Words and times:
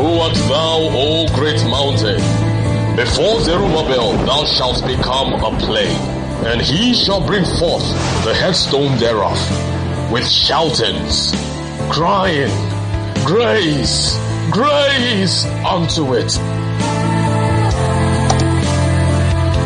Who 0.00 0.18
art 0.18 0.34
thou, 0.48 0.78
O 0.92 1.28
great 1.34 1.62
mountain? 1.64 2.16
Before 2.96 3.38
Zerubbabel 3.42 4.12
thou 4.24 4.46
shalt 4.46 4.82
become 4.86 5.34
a 5.34 5.54
plain, 5.58 5.94
and 6.46 6.58
he 6.62 6.94
shall 6.94 7.20
bring 7.20 7.44
forth 7.44 7.86
the 8.24 8.32
headstone 8.34 8.96
thereof, 8.96 9.38
with 10.10 10.26
shoutings, 10.26 11.32
crying, 11.90 12.50
Grace, 13.26 14.16
grace 14.50 15.44
unto 15.68 16.14
it. 16.14 16.32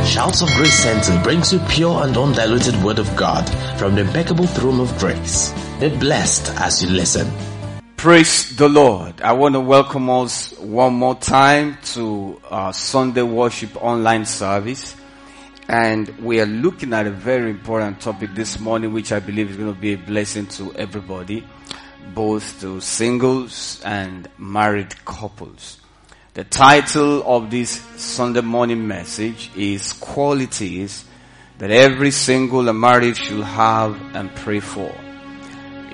Shouts 0.04 0.42
of 0.42 0.48
Grace 0.48 0.74
Center 0.74 1.22
brings 1.22 1.52
you 1.52 1.60
pure 1.68 2.02
and 2.02 2.16
undiluted 2.16 2.74
word 2.82 2.98
of 2.98 3.14
God 3.14 3.48
from 3.78 3.94
the 3.94 4.00
impeccable 4.00 4.48
throne 4.48 4.80
of 4.80 4.98
grace. 4.98 5.54
Be 5.78 5.90
blessed 5.90 6.52
as 6.58 6.82
you 6.82 6.90
listen. 6.90 7.53
Praise 8.04 8.54
the 8.54 8.68
Lord. 8.68 9.22
I 9.22 9.32
want 9.32 9.54
to 9.54 9.60
welcome 9.60 10.10
us 10.10 10.52
one 10.58 10.92
more 10.92 11.14
time 11.14 11.78
to 11.94 12.38
our 12.50 12.74
Sunday 12.74 13.22
worship 13.22 13.82
online 13.82 14.26
service. 14.26 14.94
And 15.68 16.10
we 16.18 16.38
are 16.38 16.44
looking 16.44 16.92
at 16.92 17.06
a 17.06 17.10
very 17.10 17.48
important 17.48 18.02
topic 18.02 18.34
this 18.34 18.60
morning, 18.60 18.92
which 18.92 19.10
I 19.10 19.20
believe 19.20 19.52
is 19.52 19.56
going 19.56 19.72
to 19.72 19.80
be 19.80 19.94
a 19.94 19.96
blessing 19.96 20.48
to 20.48 20.74
everybody, 20.74 21.46
both 22.12 22.60
to 22.60 22.78
singles 22.82 23.80
and 23.86 24.28
married 24.36 25.02
couples. 25.06 25.80
The 26.34 26.44
title 26.44 27.22
of 27.26 27.50
this 27.50 27.70
Sunday 27.96 28.42
morning 28.42 28.86
message 28.86 29.50
is 29.56 29.94
qualities 29.94 31.06
that 31.56 31.70
every 31.70 32.10
single 32.10 32.68
and 32.68 32.78
married 32.78 33.16
should 33.16 33.44
have 33.44 33.98
and 34.14 34.28
pray 34.34 34.60
for. 34.60 34.94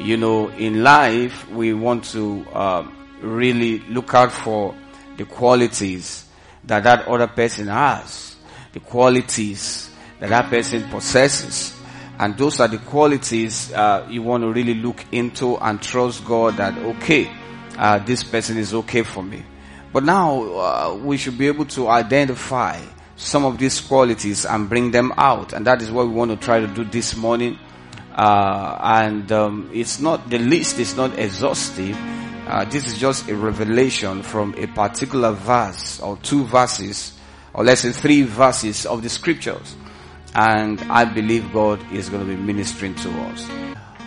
You 0.01 0.17
know, 0.17 0.49
in 0.49 0.83
life, 0.83 1.49
we 1.51 1.75
want 1.75 2.05
to 2.13 2.47
uh, 2.53 2.91
really 3.21 3.81
look 3.81 4.15
out 4.15 4.33
for 4.33 4.75
the 5.17 5.25
qualities 5.25 6.25
that 6.65 6.85
that 6.85 7.07
other 7.07 7.27
person 7.27 7.67
has, 7.69 8.37
the 8.73 8.81
qualities 8.81 9.91
that 10.19 10.31
that 10.31 10.49
person 10.49 10.89
possesses. 10.89 11.77
And 12.19 12.37
those 12.37 12.61
are 12.61 12.69
the 12.69 12.79
qualities 12.79 13.73
uh, 13.73 14.07
you 14.11 14.23
want 14.23 14.43
to 14.43 14.53
really 14.53 14.75
look 14.75 15.05
into 15.13 15.57
and 15.59 15.81
trust 15.81 16.25
God 16.25 16.57
that, 16.57 16.77
okay, 16.79 17.31
uh, 17.79 17.99
this 17.99 18.23
person 18.23 18.57
is 18.59 18.75
okay 18.75 19.03
for 19.03 19.23
me. 19.23 19.43
But 19.93 20.05
now 20.05 20.43
uh, 20.43 20.95
we 21.03 21.17
should 21.17 21.37
be 21.37 21.47
able 21.47 21.65
to 21.67 21.89
identify 21.89 22.81
some 23.17 23.45
of 23.45 23.59
these 23.59 23.81
qualities 23.81 24.47
and 24.47 24.69
bring 24.69 24.91
them 24.91 25.13
out. 25.17 25.53
And 25.53 25.67
that 25.67 25.83
is 25.83 25.91
what 25.91 26.07
we 26.07 26.13
want 26.15 26.31
to 26.31 26.37
try 26.37 26.61
to 26.61 26.67
do 26.67 26.85
this 26.85 27.17
morning. 27.17 27.59
Uh, 28.21 28.77
and 28.83 29.33
um, 29.33 29.71
it's 29.73 29.99
not, 29.99 30.29
the 30.29 30.39
list 30.39 30.79
is 30.79 30.95
not 30.95 31.19
exhaustive. 31.19 31.97
Uh, 32.47 32.67
this 32.67 32.87
is 32.87 32.99
just 32.99 33.27
a 33.31 33.35
revelation 33.35 34.23
from 34.23 34.55
a 34.59 34.67
particular 34.67 35.33
verse 35.33 35.99
or 36.01 36.19
two 36.19 36.45
verses, 36.45 37.19
or 37.55 37.65
let's 37.65 37.81
say 37.81 37.93
three 37.93 38.21
verses 38.21 38.85
of 38.85 39.03
the 39.03 39.09
scriptures. 39.09 39.75
And 40.35 40.79
I 40.83 41.07
believe 41.07 41.51
God 41.51 41.81
is 41.95 42.11
going 42.11 42.21
to 42.21 42.29
be 42.29 42.37
ministering 42.37 42.95
to 42.97 43.11
us. 43.23 43.49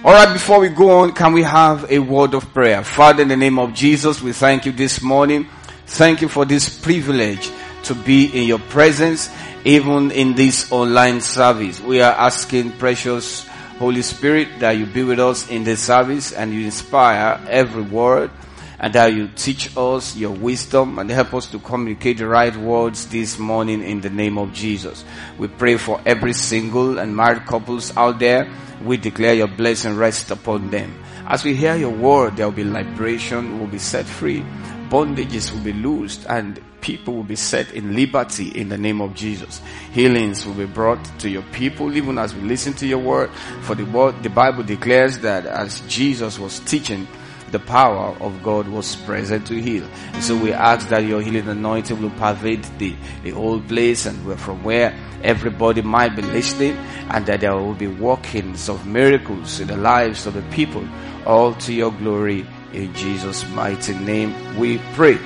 Alright, 0.06 0.32
before 0.32 0.60
we 0.60 0.70
go 0.70 1.00
on, 1.00 1.14
can 1.14 1.34
we 1.34 1.42
have 1.42 1.90
a 1.90 1.98
word 1.98 2.36
of 2.36 2.54
prayer? 2.54 2.84
Father, 2.84 3.24
in 3.24 3.30
the 3.30 3.36
name 3.36 3.58
of 3.58 3.74
Jesus, 3.74 4.22
we 4.22 4.32
thank 4.32 4.68
you 4.68 4.74
this 4.74 5.02
morning. 5.02 5.48
Thank 5.88 6.22
you 6.22 6.30
for 6.30 6.46
this 6.46 6.70
privilege 6.70 7.50
to 7.86 7.96
be 7.96 8.26
in 8.26 8.48
your 8.48 8.60
presence, 8.60 9.32
even 9.66 10.12
in 10.12 10.36
this 10.36 10.72
online 10.72 11.20
service. 11.20 11.82
We 11.82 12.00
are 12.02 12.14
asking 12.14 12.74
precious 12.74 13.48
Holy 13.84 14.02
Spirit 14.02 14.48
that 14.60 14.78
you 14.78 14.86
be 14.86 15.04
with 15.04 15.20
us 15.20 15.50
in 15.50 15.66
this 15.66 15.82
service 15.82 16.32
and 16.32 16.54
you 16.54 16.64
inspire 16.64 17.38
every 17.50 17.82
word 17.82 18.32
and 18.80 18.94
that 18.94 19.14
you 19.14 19.28
teach 19.36 19.76
us 19.76 20.16
your 20.16 20.32
wisdom 20.32 21.00
and 21.00 21.10
help 21.10 21.34
us 21.34 21.48
to 21.48 21.60
communicate 21.60 22.18
the 22.18 22.26
right 22.26 22.56
words 22.56 23.08
this 23.08 23.38
morning 23.38 23.84
in 23.84 24.00
the 24.00 24.10
name 24.10 24.38
of 24.38 24.54
Jesus. 24.54 25.04
We 25.38 25.50
pray 25.50 25.76
for 25.76 26.00
every 26.06 26.32
single 26.32 26.98
and 26.98 27.14
married 27.14 27.46
couples 27.46 27.92
out 27.98 28.20
there. 28.20 28.50
We 28.86 28.96
declare 28.96 29.34
your 29.34 29.50
blessing 29.50 29.98
rest 29.98 30.32
upon 30.32 30.70
them. 30.70 31.04
As 31.28 31.44
we 31.44 31.54
hear 31.54 31.76
your 31.76 31.92
word, 31.92 32.38
there 32.38 32.46
will 32.46 32.56
be 32.56 32.64
liberation, 32.64 33.60
will 33.60 33.68
be 33.68 33.80
set 33.80 34.06
free 34.06 34.46
bondages 34.94 35.52
will 35.52 35.62
be 35.62 35.74
loosed 35.74 36.24
and 36.30 36.62
people 36.84 37.16
will 37.16 37.24
be 37.24 37.36
set 37.36 37.72
in 37.72 37.96
liberty 37.96 38.50
in 38.50 38.70
the 38.70 38.78
name 38.78 39.02
of 39.02 39.16
Jesus. 39.16 39.62
Healings 39.94 40.46
will 40.46 40.54
be 40.54 40.66
brought 40.66 41.04
to 41.20 41.30
your 41.30 41.42
people 41.54 41.96
even 41.96 42.18
as 42.18 42.36
we 42.36 42.42
listen 42.42 42.74
to 42.74 42.86
your 42.86 43.00
word. 43.00 43.32
For 43.62 43.74
the 43.74 43.86
word, 43.86 44.22
the 44.22 44.30
Bible 44.30 44.64
declares 44.64 45.20
that 45.20 45.46
as 45.46 45.80
Jesus 45.88 46.38
was 46.38 46.60
teaching, 46.60 47.08
the 47.52 47.60
power 47.60 48.16
of 48.20 48.44
God 48.44 48.68
was 48.68 48.96
present 48.98 49.48
to 49.48 49.62
heal. 49.62 49.88
And 50.12 50.24
so 50.24 50.36
we 50.36 50.52
ask 50.52 50.90
that 50.90 51.06
your 51.06 51.22
healing 51.22 51.48
anointing 51.48 52.02
will 52.02 52.10
pervade 52.12 52.64
the, 52.80 52.96
the 53.24 53.30
whole 53.30 53.62
place 53.62 54.06
and 54.06 54.40
from 54.40 54.64
where 54.64 54.94
everybody 55.24 55.82
might 55.82 56.16
be 56.16 56.22
listening 56.22 56.76
and 57.12 57.26
that 57.28 57.40
there 57.40 57.56
will 57.56 57.76
be 57.76 57.88
workings 57.88 58.70
of 58.70 58.86
miracles 58.86 59.60
in 59.60 59.68
the 59.68 59.78
lives 59.78 60.26
of 60.26 60.34
the 60.34 60.42
people 60.52 60.86
all 61.26 61.54
to 61.54 61.74
your 61.74 61.92
glory 61.92 62.46
in 62.74 62.94
Jesus' 62.94 63.48
mighty 63.50 63.94
name 63.94 64.58
we 64.58 64.80
pray. 64.96 65.18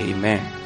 Amen. 0.00 0.57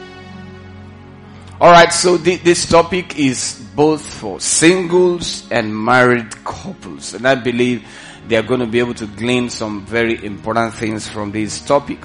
Alright, 1.63 1.93
so 1.93 2.19
th- 2.19 2.43
this 2.43 2.69
topic 2.69 3.17
is 3.17 3.65
both 3.77 4.03
for 4.03 4.41
singles 4.41 5.49
and 5.49 5.73
married 5.73 6.35
couples. 6.45 7.15
And 7.15 7.25
I 7.25 7.37
believe 7.37 7.87
they 8.27 8.35
are 8.35 8.43
going 8.43 8.59
to 8.59 8.67
be 8.67 8.81
able 8.81 8.95
to 8.95 9.07
glean 9.07 9.49
some 9.49 9.87
very 9.87 10.25
important 10.25 10.75
things 10.75 11.09
from 11.09 11.31
this 11.31 11.65
topic. 11.65 12.01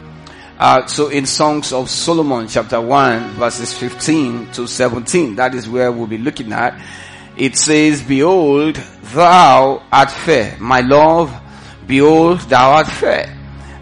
Uh, 0.59 0.85
so 0.85 1.07
in 1.07 1.25
Songs 1.25 1.73
of 1.73 1.89
Solomon 1.89 2.47
chapter 2.47 2.79
1 2.79 3.29
verses 3.31 3.75
15 3.75 4.51
to 4.51 4.67
17, 4.67 5.37
that 5.37 5.55
is 5.55 5.67
where 5.67 5.91
we'll 5.91 6.05
be 6.05 6.19
looking 6.19 6.53
at. 6.53 6.79
It 7.35 7.57
says, 7.57 8.03
Behold, 8.03 8.75
thou 8.75 9.81
art 9.91 10.11
fair, 10.11 10.55
my 10.59 10.81
love, 10.81 11.33
behold, 11.87 12.41
thou 12.41 12.73
art 12.73 12.87
fair. 12.87 13.35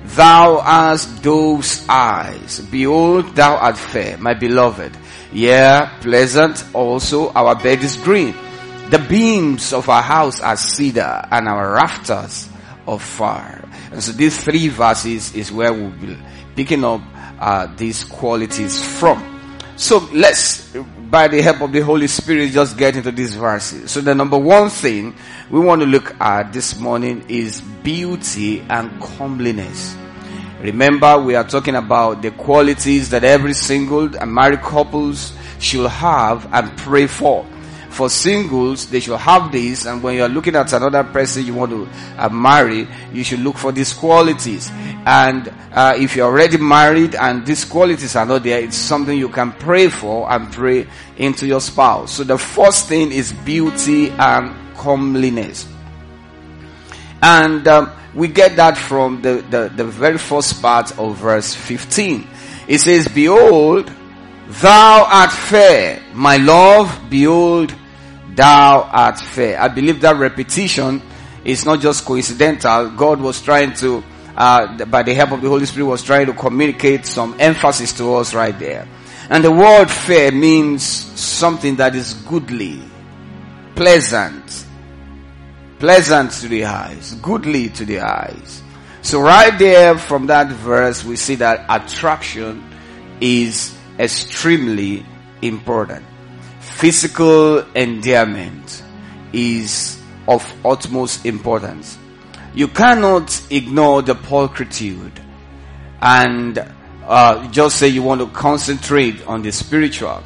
Thou 0.05 0.61
hast 0.61 1.21
those 1.21 1.85
eyes. 1.89 2.61
Behold, 2.61 3.35
thou 3.35 3.57
art 3.57 3.77
fair, 3.77 4.17
my 4.17 4.33
beloved. 4.33 4.95
Yeah, 5.31 5.97
pleasant 5.99 6.63
also 6.73 7.31
our 7.31 7.55
bed 7.55 7.79
is 7.81 7.97
green. 7.97 8.35
The 8.89 8.99
beams 8.99 9.73
of 9.73 9.89
our 9.89 10.01
house 10.01 10.39
are 10.41 10.55
cedar 10.55 11.27
and 11.31 11.47
our 11.47 11.73
rafters 11.73 12.47
of 12.87 13.01
fire. 13.01 13.67
And 13.91 14.03
so 14.03 14.11
these 14.11 14.41
three 14.43 14.67
verses 14.67 15.33
is 15.33 15.51
where 15.51 15.73
we'll 15.73 15.89
be 15.91 16.17
picking 16.55 16.83
up 16.83 17.01
uh, 17.39 17.67
these 17.75 18.03
qualities 18.03 18.81
from. 18.99 19.31
So 19.75 20.07
let's, 20.13 20.71
by 21.09 21.27
the 21.27 21.41
help 21.41 21.61
of 21.61 21.71
the 21.73 21.81
Holy 21.81 22.07
Spirit, 22.07 22.51
just 22.51 22.77
get 22.77 22.95
into 22.95 23.11
these 23.11 23.33
verses. 23.35 23.91
So 23.91 24.01
the 24.01 24.15
number 24.15 24.37
one 24.37 24.69
thing 24.69 25.15
we 25.49 25.59
want 25.59 25.81
to 25.81 25.87
look 25.87 26.15
at 26.21 26.53
this 26.53 26.79
morning 26.79 27.25
is 27.27 27.61
beauty 27.61 28.61
and 28.61 29.01
comeliness. 29.01 29.97
Remember, 30.65 31.19
we 31.19 31.35
are 31.35 31.43
talking 31.43 31.75
about 31.75 32.23
the 32.23 32.31
qualities 32.31 33.11
that 33.11 33.23
every 33.23 33.53
single 33.53 34.15
and 34.17 34.33
married 34.33 34.61
couples 34.61 35.31
should 35.59 35.87
have 35.87 36.51
and 36.51 36.75
pray 36.75 37.05
for. 37.05 37.45
For 37.91 38.09
singles, 38.09 38.87
they 38.87 38.99
should 38.99 39.19
have 39.19 39.51
this, 39.51 39.85
and 39.85 40.01
when 40.01 40.15
you 40.15 40.23
are 40.23 40.27
looking 40.27 40.55
at 40.55 40.73
another 40.73 41.03
person 41.03 41.45
you 41.45 41.53
want 41.53 41.69
to 41.69 41.87
uh, 42.17 42.29
marry, 42.29 42.87
you 43.13 43.23
should 43.23 43.41
look 43.41 43.57
for 43.57 43.71
these 43.71 43.93
qualities. 43.93 44.71
And 45.05 45.53
uh, 45.71 45.93
if 45.97 46.15
you're 46.15 46.25
already 46.25 46.57
married 46.57 47.13
and 47.13 47.45
these 47.45 47.63
qualities 47.63 48.15
are 48.15 48.25
not 48.25 48.41
there, 48.41 48.59
it's 48.59 48.75
something 48.75 49.15
you 49.15 49.29
can 49.29 49.51
pray 49.51 49.87
for 49.87 50.29
and 50.31 50.51
pray 50.51 50.87
into 51.17 51.45
your 51.45 51.61
spouse. 51.61 52.13
So 52.13 52.23
the 52.23 52.39
first 52.39 52.87
thing 52.87 53.11
is 53.11 53.31
beauty 53.31 54.09
and 54.09 54.75
comeliness. 54.75 55.74
And 57.25 57.67
um, 57.67 57.91
we 58.13 58.27
get 58.27 58.55
that 58.57 58.77
from 58.77 59.23
the, 59.23 59.43
the, 59.49 59.71
the 59.75 59.83
very 59.83 60.19
first 60.19 60.61
part 60.61 60.95
of 60.99 61.17
verse 61.17 61.55
15. 61.55 62.27
It 62.67 62.77
says, 62.77 63.07
Behold, 63.07 63.91
thou 64.61 65.07
art 65.09 65.31
fair, 65.31 66.03
my 66.13 66.37
love, 66.37 67.09
behold, 67.09 67.73
thou 68.35 68.83
art 68.83 69.19
fair. 69.19 69.59
I 69.59 69.69
believe 69.69 70.01
that 70.01 70.17
repetition 70.17 71.01
is 71.43 71.65
not 71.65 71.79
just 71.79 72.05
coincidental. 72.05 72.91
God 72.91 73.19
was 73.19 73.41
trying 73.41 73.73
to, 73.77 74.03
uh, 74.37 74.85
by 74.85 75.01
the 75.01 75.15
help 75.15 75.31
of 75.31 75.41
the 75.41 75.49
Holy 75.49 75.65
Spirit, 75.65 75.87
was 75.87 76.03
trying 76.03 76.27
to 76.27 76.33
communicate 76.33 77.07
some 77.07 77.35
emphasis 77.39 77.91
to 77.93 78.13
us 78.13 78.35
right 78.35 78.57
there. 78.59 78.87
And 79.31 79.43
the 79.43 79.51
word 79.51 79.89
fair 79.89 80.31
means 80.31 80.83
something 80.83 81.77
that 81.77 81.95
is 81.95 82.13
goodly, 82.13 82.83
pleasant, 83.73 84.67
pleasant 85.79 86.31
to 86.31 86.47
the 86.47 86.65
eyes, 86.65 87.13
goodly 87.21 87.69
to 87.69 87.85
the 87.85 87.99
eyes. 87.99 88.63
So 89.01 89.21
right 89.21 89.57
there 89.59 89.97
from 89.97 90.27
that 90.27 90.47
verse, 90.47 91.03
we 91.03 91.15
see 91.15 91.35
that 91.35 91.65
attraction 91.69 92.63
is 93.21 93.77
extremely 93.99 95.05
important. 95.41 96.05
Physical 96.59 97.59
endearment 97.73 98.83
is 99.31 100.01
of 100.27 100.43
utmost 100.65 101.25
importance. 101.25 101.97
You 102.53 102.67
cannot 102.67 103.41
ignore 103.51 104.01
the 104.01 104.15
pulchritude 104.15 105.11
and 106.01 106.57
uh, 107.03 107.47
just 107.51 107.77
say 107.77 107.87
you 107.87 108.01
want 108.01 108.21
to 108.21 108.27
concentrate 108.27 109.25
on 109.27 109.41
the 109.41 109.51
spiritual. 109.51 110.23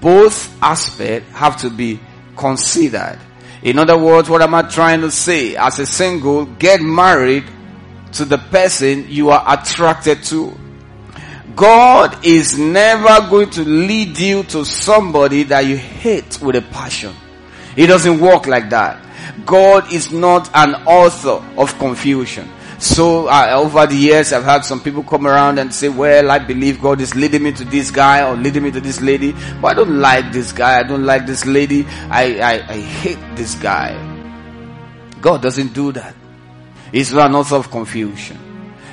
Both 0.00 0.56
aspects 0.62 1.30
have 1.32 1.56
to 1.58 1.70
be 1.70 2.00
considered. 2.36 3.18
In 3.66 3.80
other 3.80 3.98
words, 3.98 4.30
what 4.30 4.42
am 4.42 4.54
I 4.54 4.62
trying 4.62 5.00
to 5.00 5.10
say? 5.10 5.56
As 5.56 5.80
a 5.80 5.86
single, 5.86 6.44
get 6.46 6.80
married 6.80 7.42
to 8.12 8.24
the 8.24 8.38
person 8.38 9.06
you 9.08 9.30
are 9.30 9.44
attracted 9.44 10.22
to. 10.26 10.56
God 11.56 12.24
is 12.24 12.56
never 12.56 13.28
going 13.28 13.50
to 13.50 13.64
lead 13.64 14.20
you 14.20 14.44
to 14.44 14.64
somebody 14.64 15.42
that 15.42 15.66
you 15.66 15.76
hate 15.76 16.40
with 16.40 16.54
a 16.54 16.62
passion. 16.62 17.12
It 17.74 17.88
doesn't 17.88 18.20
work 18.20 18.46
like 18.46 18.70
that. 18.70 19.04
God 19.44 19.92
is 19.92 20.12
not 20.12 20.48
an 20.54 20.76
author 20.86 21.44
of 21.58 21.76
confusion. 21.80 22.48
So 22.78 23.28
uh, 23.28 23.52
over 23.56 23.86
the 23.86 23.94
years, 23.96 24.32
I've 24.32 24.44
had 24.44 24.64
some 24.64 24.80
people 24.80 25.02
come 25.02 25.26
around 25.26 25.58
and 25.58 25.72
say, 25.72 25.88
"Well, 25.88 26.30
I 26.30 26.38
believe 26.38 26.80
God 26.80 27.00
is 27.00 27.14
leading 27.14 27.42
me 27.42 27.52
to 27.52 27.64
this 27.64 27.90
guy 27.90 28.28
or 28.28 28.36
leading 28.36 28.62
me 28.64 28.70
to 28.70 28.80
this 28.80 29.00
lady, 29.00 29.32
but 29.60 29.68
I 29.68 29.74
don't 29.74 29.98
like 29.98 30.32
this 30.32 30.52
guy. 30.52 30.80
I 30.80 30.82
don't 30.82 31.04
like 31.04 31.26
this 31.26 31.46
lady. 31.46 31.86
I 32.10 32.38
I, 32.38 32.52
I 32.68 32.78
hate 32.80 33.36
this 33.36 33.54
guy." 33.54 33.94
God 35.20 35.42
doesn't 35.42 35.72
do 35.72 35.92
that. 35.92 36.14
It's 36.92 37.12
not 37.12 37.30
an 37.30 37.34
of 37.34 37.70
confusion. 37.70 38.36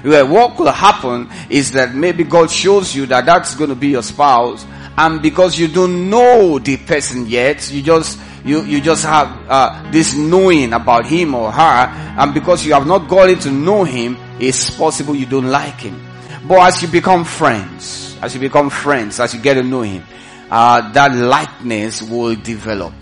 What 0.04 0.58
could 0.58 0.74
happen 0.74 1.30
is 1.50 1.72
that 1.74 1.94
maybe 1.94 2.24
God 2.24 2.52
shows 2.52 2.96
you 2.96 3.06
that 3.08 3.26
that's 3.26 3.56
going 3.56 3.70
to 3.70 3.76
be 3.76 3.90
your 3.90 4.04
spouse, 4.04 4.66
and 4.98 5.22
because 5.22 5.60
you 5.60 5.68
don't 5.68 6.10
know 6.10 6.60
the 6.60 6.78
person 6.78 7.28
yet, 7.28 7.72
you 7.72 7.82
just 7.82 8.20
you, 8.46 8.64
you 8.64 8.82
just 8.82 9.06
have 9.06 9.28
uh, 9.50 9.92
this 9.92 10.16
knowing 10.16 10.74
about 10.74 11.06
him 11.06 11.34
or 11.34 11.52
her, 11.52 11.62
and 11.62 12.34
because 12.34 12.66
you 12.66 12.74
have 12.74 12.86
not 12.86 13.08
gotten 13.08 13.40
to 13.40 13.52
know 13.52 13.84
him, 13.84 14.18
it's 14.40 14.70
possible 14.78 15.16
you 15.16 15.26
don't 15.26 15.50
like 15.50 15.80
him. 15.80 16.02
But 16.48 16.60
as 16.60 16.82
you 16.82 16.90
become 16.90 17.24
friends, 17.24 18.18
as 18.22 18.34
you 18.34 18.42
become 18.42 18.70
friends, 18.70 19.20
as 19.20 19.34
you 19.34 19.42
get 19.42 19.54
to 19.54 19.64
know 19.64 19.82
him, 19.82 20.04
uh, 20.52 20.92
that 20.92 21.16
likeness 21.16 22.02
will 22.02 22.36
develop. 22.36 22.94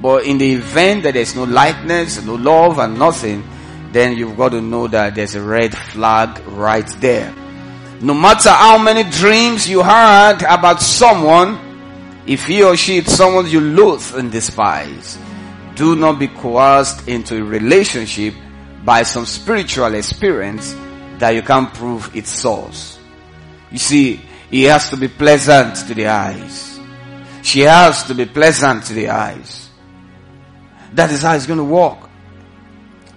But 0.00 0.26
in 0.26 0.38
the 0.38 0.52
event 0.54 1.04
that 1.04 1.14
there's 1.14 1.36
no 1.36 1.44
likeness, 1.44 2.24
no 2.24 2.34
love, 2.34 2.80
and 2.80 2.98
nothing, 2.98 3.44
then 3.92 4.16
you've 4.16 4.36
got 4.36 4.48
to 4.48 4.60
know 4.60 4.88
that 4.88 5.14
there's 5.14 5.36
a 5.36 5.42
red 5.42 5.76
flag 5.76 6.44
right 6.48 6.88
there. 6.98 7.32
No 8.00 8.14
matter 8.14 8.50
how 8.50 8.78
many 8.78 9.08
dreams 9.08 9.68
you 9.68 9.80
had 9.80 10.42
about 10.42 10.82
someone, 10.82 11.71
if 12.26 12.46
he 12.46 12.62
or 12.62 12.76
she 12.76 12.98
is 12.98 13.16
someone 13.16 13.48
you 13.48 13.60
loathe 13.60 14.14
and 14.16 14.30
despise, 14.30 15.18
do 15.74 15.96
not 15.96 16.18
be 16.18 16.28
coerced 16.28 17.08
into 17.08 17.36
a 17.36 17.42
relationship 17.42 18.34
by 18.84 19.02
some 19.02 19.26
spiritual 19.26 19.94
experience 19.94 20.74
that 21.18 21.30
you 21.30 21.42
can't 21.42 21.72
prove 21.72 22.14
its 22.14 22.30
source. 22.30 22.98
You 23.70 23.78
see, 23.78 24.20
he 24.50 24.64
has 24.64 24.90
to 24.90 24.96
be 24.96 25.08
pleasant 25.08 25.76
to 25.88 25.94
the 25.94 26.06
eyes. 26.06 26.78
She 27.42 27.60
has 27.60 28.04
to 28.04 28.14
be 28.14 28.26
pleasant 28.26 28.84
to 28.84 28.92
the 28.92 29.08
eyes. 29.08 29.70
That 30.92 31.10
is 31.10 31.22
how 31.22 31.34
it's 31.34 31.46
going 31.46 31.58
to 31.58 31.64
work. 31.64 32.10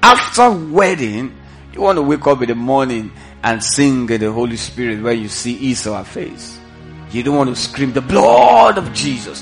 After 0.02 0.50
wedding, 0.52 1.36
you 1.74 1.82
want 1.82 1.98
to 1.98 2.02
wake 2.02 2.26
up 2.26 2.42
in 2.42 2.50
the 2.50 2.56
morning 2.56 3.12
and 3.44 3.62
sing 3.62 4.06
the 4.08 4.32
Holy 4.32 4.56
Spirit 4.56 5.02
when 5.04 5.20
you 5.20 5.28
see 5.28 5.56
Esau's 5.56 6.08
face. 6.08 6.60
You 7.16 7.24
don't 7.24 7.38
want 7.38 7.50
to 7.50 7.56
scream 7.56 7.94
the 7.94 8.02
blood 8.02 8.78
of 8.78 8.92
Jesus. 8.92 9.42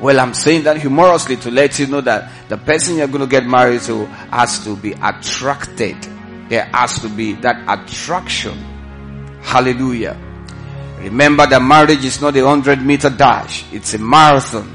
Well, 0.00 0.20
I'm 0.20 0.32
saying 0.32 0.62
that 0.62 0.76
humorously 0.76 1.36
to 1.38 1.50
let 1.50 1.76
you 1.80 1.88
know 1.88 2.00
that 2.02 2.30
the 2.48 2.56
person 2.56 2.98
you're 2.98 3.08
going 3.08 3.22
to 3.22 3.26
get 3.26 3.44
married 3.44 3.80
to 3.82 4.06
has 4.06 4.62
to 4.62 4.76
be 4.76 4.92
attracted. 4.92 5.96
There 6.48 6.66
has 6.66 7.00
to 7.00 7.08
be 7.08 7.32
that 7.42 7.64
attraction. 7.66 8.56
Hallelujah. 9.42 10.16
Remember 11.00 11.48
that 11.48 11.60
marriage 11.60 12.04
is 12.04 12.20
not 12.20 12.36
a 12.36 12.46
hundred 12.46 12.80
meter 12.80 13.10
dash. 13.10 13.64
It's 13.72 13.92
a 13.94 13.98
marathon. 13.98 14.70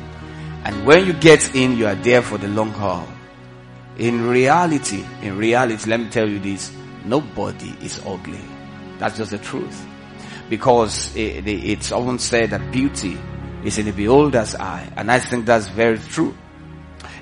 And 0.66 0.86
when 0.86 1.06
you 1.06 1.14
get 1.14 1.56
in, 1.56 1.78
you 1.78 1.88
are 1.88 1.96
there 1.96 2.22
for 2.22 2.38
the 2.38 2.50
long 2.50 2.72
haul. 2.72 3.08
In 3.98 4.28
reality, 4.28 5.06
in 5.22 5.38
reality, 5.38 5.90
let 5.90 6.02
me 6.02 6.10
tell 6.10 6.28
you 6.28 6.40
this, 6.40 6.76
nobody 7.06 7.74
is 7.82 8.02
ugly. 8.06 8.44
That's 9.00 9.18
just 9.18 9.32
the 9.32 9.38
truth 9.38 9.86
because 10.50 11.16
it, 11.16 11.48
it's 11.48 11.92
often 11.92 12.20
said 12.20 12.52
that 12.52 12.72
beauty 12.72 13.18
is 13.64 13.78
in 13.78 13.86
the 13.86 13.92
beholder's 13.92 14.56
eye. 14.56 14.92
And 14.96 15.12
I 15.12 15.20
think 15.20 15.46
that's 15.46 15.68
very 15.68 15.98
true. 15.98 16.36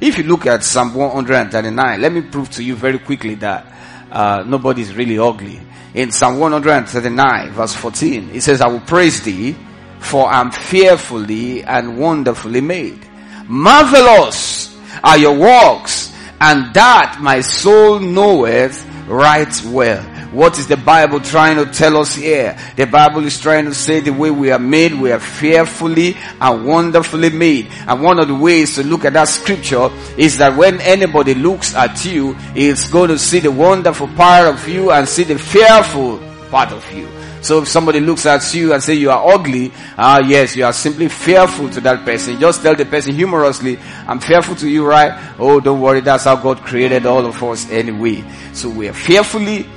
If 0.02 0.18
you 0.18 0.26
look 0.26 0.46
at 0.46 0.64
Psalm 0.64 0.94
139, 0.94 2.02
let 2.02 2.12
me 2.12 2.22
prove 2.22 2.50
to 2.52 2.64
you 2.64 2.76
very 2.76 3.00
quickly 3.00 3.36
that 3.36 3.66
uh, 4.12 4.44
nobody 4.46 4.82
is 4.82 4.94
really 4.94 5.18
ugly. 5.18 5.62
In 5.94 6.12
Psalm 6.12 6.40
139 6.40 7.52
verse 7.52 7.76
14, 7.76 8.32
it 8.32 8.42
says, 8.42 8.62
I 8.62 8.68
will 8.68 8.82
praise 8.82 9.24
thee 9.24 9.56
for 10.00 10.28
I'm 10.28 10.52
fearfully 10.52 11.64
and 11.64 11.98
wonderfully 11.98 12.62
made. 12.62 13.00
Marvelous 13.48 14.78
are 15.04 15.18
your 15.18 15.38
works 15.38 16.14
and 16.42 16.74
that 16.74 17.20
my 17.22 17.40
soul 17.42 18.00
knoweth 18.00 18.86
right 19.08 19.64
well. 19.66 20.13
What 20.34 20.58
is 20.58 20.66
the 20.66 20.78
Bible 20.78 21.20
trying 21.20 21.64
to 21.64 21.72
tell 21.72 21.96
us 21.98 22.16
here? 22.16 22.58
The 22.76 22.88
Bible 22.88 23.24
is 23.24 23.40
trying 23.40 23.66
to 23.66 23.74
say 23.76 24.00
the 24.00 24.12
way 24.12 24.32
we 24.32 24.50
are 24.50 24.58
made, 24.58 24.92
we 24.92 25.12
are 25.12 25.20
fearfully 25.20 26.18
and 26.42 26.66
wonderfully 26.66 27.30
made. 27.30 27.68
And 27.88 28.02
one 28.02 28.18
of 28.18 28.28
the 28.28 28.34
ways 28.34 28.74
to 28.76 28.84
look 28.84 29.06
at 29.06 29.14
that 29.14 29.28
scripture 29.28 29.92
is 30.18 30.40
that 30.40 30.58
when 30.58 30.82
anybody 30.82 31.36
looks 31.36 31.76
at 31.76 32.04
you, 32.04 32.36
it's 32.56 32.90
going 32.90 33.10
to 33.10 33.20
see 33.20 33.42
the 33.42 33.52
wonderful 33.52 34.08
part 34.08 34.48
of 34.48 34.68
you 34.68 34.90
and 34.90 35.08
see 35.08 35.24
the 35.24 35.38
fearful 35.38 36.18
part 36.50 36.72
of 36.72 36.92
you. 36.92 37.08
So 37.44 37.62
if 37.62 37.68
somebody 37.68 38.00
looks 38.00 38.26
at 38.26 38.56
you 38.56 38.74
and 38.74 38.82
say 38.82 38.96
you 38.96 39.12
are 39.12 39.34
ugly, 39.36 39.72
ah 40.00 40.16
uh, 40.16 40.20
yes, 40.22 40.56
you 40.56 40.66
are 40.66 40.74
simply 40.74 41.10
fearful 41.10 41.70
to 41.70 41.82
that 41.82 42.06
person. 42.06 42.40
Just 42.40 42.64
tell 42.64 42.74
the 42.74 42.86
person 42.86 43.14
humorously, 43.14 43.78
I'm 44.08 44.20
fearful 44.20 44.56
to 44.56 44.68
you, 44.68 44.84
right? 44.84 45.36
Oh, 45.38 45.60
don't 45.60 45.80
worry, 45.80 46.00
that's 46.00 46.24
how 46.24 46.38
God 46.38 46.58
created 46.62 47.06
all 47.06 47.24
of 47.24 47.44
us 47.44 47.70
anyway. 47.70 48.24
So 48.54 48.68
we 48.68 48.90
are 48.90 48.94
fearfully 48.94 49.68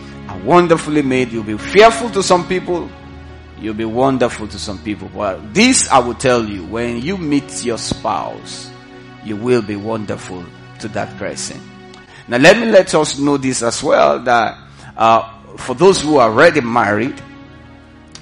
wonderfully 0.46 1.02
made. 1.02 1.32
You'll 1.32 1.42
be 1.42 1.58
fearful 1.58 2.08
to 2.10 2.22
some 2.22 2.46
people. 2.48 2.88
You'll 3.58 3.74
be 3.74 3.84
wonderful 3.84 4.46
to 4.48 4.58
some 4.58 4.78
people. 4.78 5.10
Well, 5.12 5.40
this 5.52 5.88
I 5.90 5.98
will 5.98 6.14
tell 6.14 6.44
you, 6.44 6.64
when 6.66 7.02
you 7.02 7.18
meet 7.18 7.64
your 7.64 7.78
spouse, 7.78 8.70
you 9.24 9.36
will 9.36 9.62
be 9.62 9.76
wonderful 9.76 10.44
to 10.80 10.88
that 10.88 11.16
person. 11.18 11.60
Now 12.28 12.38
let 12.38 12.58
me 12.58 12.66
let 12.66 12.94
us 12.94 13.18
know 13.18 13.36
this 13.36 13.62
as 13.62 13.82
well 13.82 14.20
that 14.20 14.58
uh, 14.96 15.56
for 15.56 15.74
those 15.74 16.00
who 16.00 16.16
are 16.16 16.30
already 16.30 16.60
married, 16.60 17.20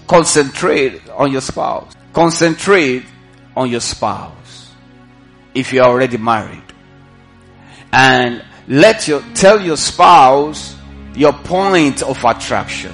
concentrate 0.06 1.08
on 1.10 1.32
your 1.32 1.40
spouse. 1.40 1.94
Concentrate 2.12 3.04
on 3.56 3.70
your 3.70 3.80
spouse. 3.80 4.70
If 5.54 5.72
you 5.72 5.82
are 5.82 5.90
already 5.90 6.16
married. 6.16 6.62
And 7.92 8.44
let 8.66 9.06
your, 9.08 9.22
tell 9.34 9.60
your 9.60 9.76
spouse 9.76 10.76
your 11.14 11.32
point 11.32 12.02
of 12.02 12.22
attraction. 12.24 12.92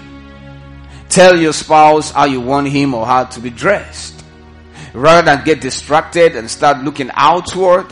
Tell 1.09 1.37
your 1.37 1.53
spouse 1.53 2.13
how 2.13 2.27
you 2.27 2.41
want 2.41 2.69
him 2.69 2.95
or 2.95 3.07
her 3.07 3.27
to 3.33 3.41
be 3.41 3.51
dressed. 3.51 4.25
Rather 4.93 5.25
than 5.25 5.45
get 5.45 5.61
distracted 5.61 6.37
and 6.37 6.51
start 6.51 6.85
looking 6.85 7.11
outward, 7.15 7.87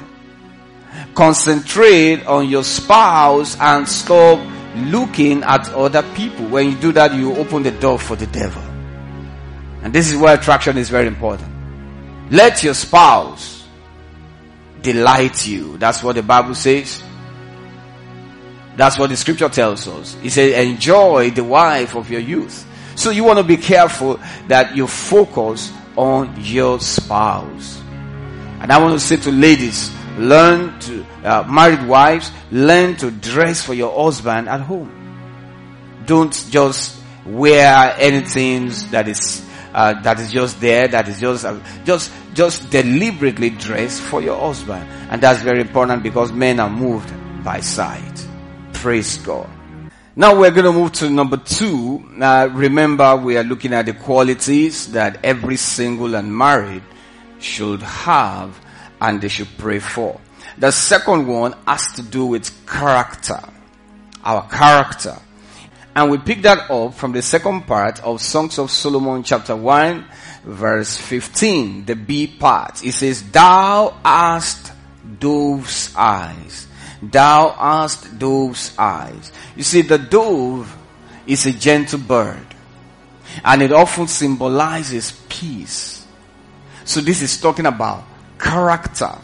concentrate 1.15 2.25
on 2.27 2.49
your 2.49 2.65
spouse 2.65 3.57
and 3.59 3.89
stop 3.89 4.39
looking 4.77 5.43
at 5.43 5.69
other 5.71 6.03
people. 6.15 6.47
When 6.47 6.71
you 6.71 6.77
do 6.77 6.93
that, 6.93 7.15
you 7.15 7.35
open 7.37 7.63
the 7.63 7.73
door 7.73 7.99
for 7.99 8.17
the 8.17 8.27
devil. 8.27 8.63
And 9.83 9.93
this 9.93 10.11
is 10.11 10.17
where 10.17 10.35
attraction 10.35 10.77
is 10.77 10.91
very 10.91 11.07
important. 11.07 11.51
Let 12.31 12.63
your 12.63 12.75
spouse 12.75 13.67
delight 14.83 15.47
you. 15.47 15.79
That's 15.79 16.03
what 16.03 16.17
the 16.17 16.23
Bible 16.23 16.55
says. 16.55 17.03
That's 18.79 18.97
what 18.97 19.11
the 19.11 19.17
scripture 19.17 19.49
tells 19.49 19.89
us. 19.89 20.15
He 20.23 20.31
said, 20.31 20.65
enjoy 20.65 21.31
the 21.31 21.43
wife 21.43 21.97
of 21.97 22.09
your 22.09 22.21
youth. 22.21 22.65
So 22.95 23.11
you 23.11 23.25
want 23.25 23.41
to 23.41 23.45
be 23.45 23.57
careful 23.57 24.21
that 24.47 24.77
you 24.77 24.87
focus 24.87 25.73
on 25.97 26.33
your 26.39 26.79
spouse. 26.79 27.83
And 28.61 28.71
I 28.71 28.79
want 28.81 28.95
to 28.95 29.01
say 29.05 29.17
to 29.17 29.33
ladies, 29.33 29.93
learn 30.17 30.79
to, 30.79 31.05
uh, 31.25 31.45
married 31.51 31.89
wives, 31.89 32.31
learn 32.53 32.95
to 32.99 33.11
dress 33.11 33.65
for 33.65 33.75
your 33.75 33.93
husband 34.01 34.49
at 34.49 34.61
home. 34.61 34.95
Don't 36.07 36.33
just 36.49 37.03
wear 37.27 37.97
anything 37.99 38.71
that 38.93 39.09
is, 39.09 39.45
uh, 39.75 40.01
that 40.03 40.21
is 40.21 40.31
just 40.31 40.61
there, 40.61 40.87
that 40.87 41.09
is 41.09 41.19
just, 41.19 41.45
uh, 41.45 41.59
just, 41.85 42.13
just 42.33 42.71
deliberately 42.71 43.51
dress 43.51 43.99
for 43.99 44.23
your 44.23 44.39
husband. 44.39 44.89
And 45.11 45.21
that's 45.21 45.43
very 45.43 45.63
important 45.63 46.05
because 46.05 46.31
men 46.31 46.61
are 46.61 46.71
moved 46.71 47.13
by 47.43 47.59
sight. 47.59 48.08
Praise 48.81 49.19
God. 49.19 49.51
Now 50.15 50.39
we're 50.39 50.53
going 50.53 50.65
to 50.65 50.73
move 50.73 50.93
to 50.93 51.11
number 51.11 51.37
two. 51.37 52.01
Uh, 52.21 52.49
remember, 52.53 53.17
we 53.17 53.37
are 53.37 53.43
looking 53.43 53.73
at 53.73 53.87
the 53.87 53.93
qualities 53.93 54.93
that 54.93 55.19
every 55.25 55.57
single 55.57 56.15
and 56.15 56.33
married 56.33 56.85
should 57.41 57.83
have 57.83 58.57
and 59.01 59.21
they 59.21 59.27
should 59.27 59.49
pray 59.59 59.81
for. 59.81 60.21
The 60.59 60.71
second 60.71 61.27
one 61.27 61.57
has 61.67 61.93
to 61.95 62.03
do 62.03 62.27
with 62.27 62.67
character. 62.69 63.41
Our 64.23 64.49
character. 64.49 65.19
And 65.97 66.13
we 66.13 66.19
pick 66.19 66.43
that 66.43 66.71
up 66.71 66.95
from 66.95 67.11
the 67.11 67.23
second 67.23 67.63
part 67.63 68.01
of 68.05 68.23
Songs 68.23 68.61
of 68.61 68.71
Solomon 68.71 69.25
chapter 69.25 69.57
1 69.57 70.05
verse 70.45 70.97
15, 70.97 71.85
the 71.85 71.97
B 71.97 72.29
part. 72.29 72.85
It 72.85 72.93
says, 72.93 73.29
Thou 73.31 73.99
hast 74.05 74.71
dove's 75.19 75.93
eyes. 75.97 76.68
Thou 77.03 77.51
hast 77.51 78.19
dove's 78.19 78.77
eyes. 78.77 79.33
You 79.57 79.63
see, 79.63 79.83
the 79.83 79.99
dove 79.99 80.77
is 81.27 81.47
a 81.47 81.53
gentle 81.53 82.01
bird. 82.01 82.47
And 83.45 83.63
it 83.63 83.73
often 83.73 84.09
symbolizes 84.09 85.13
peace. 85.29 86.07
So 86.85 87.01
this 87.01 87.23
is 87.23 87.41
talking 87.41 87.67
about 87.67 88.05
character. 88.39 89.15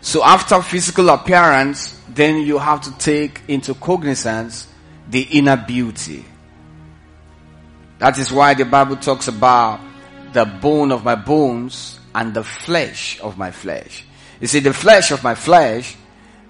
So 0.00 0.22
after 0.24 0.60
physical 0.62 1.08
appearance, 1.10 2.00
then 2.08 2.42
you 2.42 2.58
have 2.58 2.82
to 2.82 2.96
take 2.98 3.42
into 3.48 3.74
cognizance 3.74 4.68
the 5.08 5.22
inner 5.22 5.56
beauty. 5.56 6.24
That 7.98 8.18
is 8.18 8.30
why 8.30 8.54
the 8.54 8.64
Bible 8.64 8.96
talks 8.96 9.28
about 9.28 9.80
the 10.32 10.44
bone 10.44 10.92
of 10.92 11.04
my 11.04 11.14
bones 11.14 11.98
and 12.14 12.34
the 12.34 12.44
flesh 12.44 13.18
of 13.20 13.38
my 13.38 13.50
flesh. 13.50 14.04
You 14.40 14.46
see, 14.46 14.60
the 14.60 14.74
flesh 14.74 15.10
of 15.10 15.24
my 15.24 15.34
flesh 15.34 15.96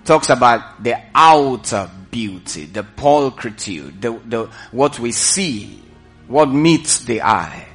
talks 0.07 0.31
about 0.31 0.83
the 0.83 0.99
outer 1.15 1.91
beauty, 2.11 2.65
the 2.65 2.83
pulchritude, 2.83 4.01
the, 4.01 4.19
the, 4.25 4.51
what 4.71 4.99
we 4.99 5.13
see, 5.13 5.83
what 6.27 6.47
meets 6.47 7.01
the 7.01 7.23
eye. 7.23 7.67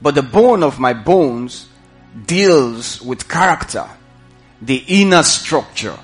But 0.00 0.14
the 0.14 0.22
bone 0.22 0.62
of 0.62 0.78
my 0.78 0.94
bones 0.94 1.68
deals 2.26 3.00
with 3.00 3.28
character, 3.28 3.88
the 4.60 4.82
inner 4.88 5.22
structure, 5.22 5.98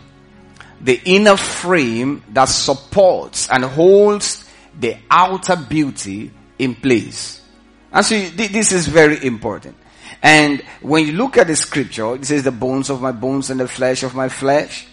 the 0.81 1.01
inner 1.05 1.37
frame 1.37 2.23
that 2.31 2.47
supports 2.47 3.49
and 3.51 3.65
holds 3.65 4.49
the 4.79 4.97
outer 5.11 5.57
beauty 5.57 6.31
in 6.59 6.75
place. 6.75 7.43
And 7.93 8.05
so 8.05 8.21
this 8.21 8.73
is 8.73 8.87
very 8.87 9.25
important. 9.25 9.77
And 10.23 10.63
when 10.81 11.07
you 11.07 11.13
look 11.13 11.37
at 11.37 11.47
the 11.47 11.57
scripture, 11.57 12.15
it 12.17 12.25
says 12.25 12.43
the 12.43 12.53
bones 12.53 12.91
of 12.91 13.01
my 13.01 13.13
bones 13.13 13.51
and 13.51 13.61
the 13.61 13.69
flesh 13.69 14.03
of 14.03 14.15
my 14.15 14.29
flesh. 14.29 14.87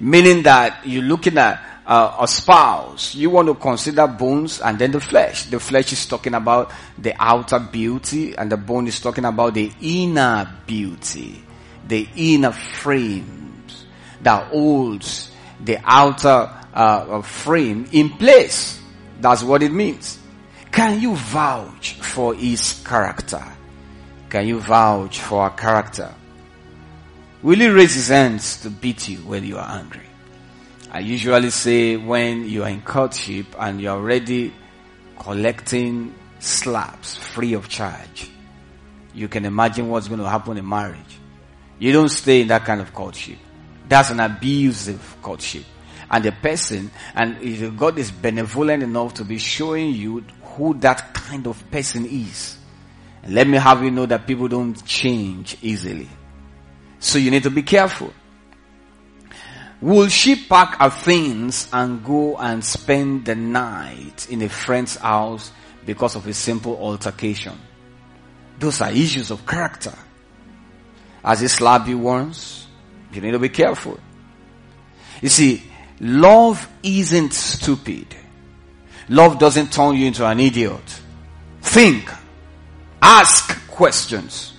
Meaning 0.00 0.42
that 0.42 0.86
you're 0.86 1.02
looking 1.02 1.38
at 1.38 1.60
uh, 1.86 2.16
a 2.20 2.28
spouse, 2.28 3.14
you 3.14 3.30
want 3.30 3.48
to 3.48 3.54
consider 3.54 4.06
bones 4.06 4.60
and 4.60 4.78
then 4.78 4.92
the 4.92 5.00
flesh. 5.00 5.44
The 5.46 5.60
flesh 5.60 5.92
is 5.92 6.06
talking 6.06 6.34
about 6.34 6.72
the 6.98 7.14
outer 7.18 7.58
beauty 7.58 8.36
and 8.36 8.50
the 8.50 8.56
bone 8.56 8.86
is 8.86 9.00
talking 9.00 9.24
about 9.24 9.54
the 9.54 9.72
inner 9.80 10.48
beauty, 10.66 11.42
the 11.86 12.08
inner 12.16 12.52
frames 12.52 13.86
that 14.22 14.48
holds 14.48 15.30
the 15.64 15.78
outer 15.84 16.50
uh, 16.72 17.22
frame 17.22 17.88
in 17.92 18.10
place. 18.10 18.80
That's 19.20 19.42
what 19.42 19.62
it 19.62 19.72
means. 19.72 20.18
Can 20.70 21.00
you 21.00 21.14
vouch 21.14 21.92
for 22.00 22.34
his 22.34 22.82
character? 22.84 23.44
Can 24.30 24.46
you 24.46 24.58
vouch 24.60 25.20
for 25.20 25.42
our 25.42 25.50
character? 25.50 26.14
Will 27.42 27.58
he 27.58 27.68
raise 27.68 27.94
his 27.94 28.06
hands 28.08 28.60
to 28.62 28.70
beat 28.70 29.08
you 29.08 29.18
when 29.18 29.42
you 29.42 29.58
are 29.58 29.68
angry? 29.68 30.06
I 30.92 31.00
usually 31.00 31.50
say 31.50 31.96
when 31.96 32.48
you 32.48 32.62
are 32.62 32.68
in 32.68 32.82
courtship 32.82 33.46
and 33.58 33.80
you're 33.80 33.96
already 33.96 34.54
collecting 35.18 36.14
slaps 36.38 37.16
free 37.16 37.54
of 37.54 37.68
charge, 37.68 38.30
you 39.12 39.26
can 39.26 39.44
imagine 39.44 39.88
what's 39.88 40.06
going 40.06 40.20
to 40.20 40.28
happen 40.28 40.56
in 40.56 40.68
marriage. 40.68 41.18
You 41.80 41.92
don't 41.92 42.10
stay 42.10 42.42
in 42.42 42.48
that 42.48 42.64
kind 42.64 42.80
of 42.80 42.94
courtship. 42.94 43.38
That's 43.88 44.10
an 44.10 44.20
abusive 44.20 45.16
courtship. 45.20 45.64
And 46.08 46.24
the 46.24 46.30
person, 46.30 46.92
and 47.14 47.42
if 47.42 47.76
God 47.76 47.98
is 47.98 48.12
benevolent 48.12 48.84
enough 48.84 49.14
to 49.14 49.24
be 49.24 49.38
showing 49.38 49.94
you 49.94 50.24
who 50.42 50.74
that 50.74 51.12
kind 51.12 51.48
of 51.48 51.68
person 51.72 52.06
is. 52.06 52.56
And 53.24 53.34
let 53.34 53.48
me 53.48 53.58
have 53.58 53.82
you 53.82 53.90
know 53.90 54.06
that 54.06 54.28
people 54.28 54.46
don't 54.46 54.84
change 54.84 55.56
easily. 55.60 56.08
So 57.02 57.18
you 57.18 57.32
need 57.32 57.42
to 57.42 57.50
be 57.50 57.62
careful. 57.62 58.14
Will 59.80 60.06
she 60.06 60.36
pack 60.36 60.80
her 60.80 60.88
things 60.88 61.68
and 61.72 62.04
go 62.04 62.36
and 62.36 62.64
spend 62.64 63.24
the 63.24 63.34
night 63.34 64.30
in 64.30 64.40
a 64.40 64.48
friend's 64.48 64.94
house 64.94 65.50
because 65.84 66.14
of 66.14 66.28
a 66.28 66.32
simple 66.32 66.76
altercation? 66.76 67.58
Those 68.56 68.80
are 68.80 68.92
issues 68.92 69.32
of 69.32 69.44
character. 69.44 69.92
As 71.24 71.40
slapped 71.50 71.88
you 71.88 71.98
once, 71.98 72.68
you 73.12 73.20
need 73.20 73.32
to 73.32 73.40
be 73.40 73.48
careful. 73.48 73.98
You 75.20 75.28
see, 75.28 75.64
love 75.98 76.68
isn't 76.84 77.32
stupid. 77.32 78.14
Love 79.08 79.40
doesn't 79.40 79.72
turn 79.72 79.96
you 79.96 80.06
into 80.06 80.24
an 80.24 80.38
idiot. 80.38 81.00
Think. 81.62 82.08
Ask 83.02 83.68
questions. 83.68 84.51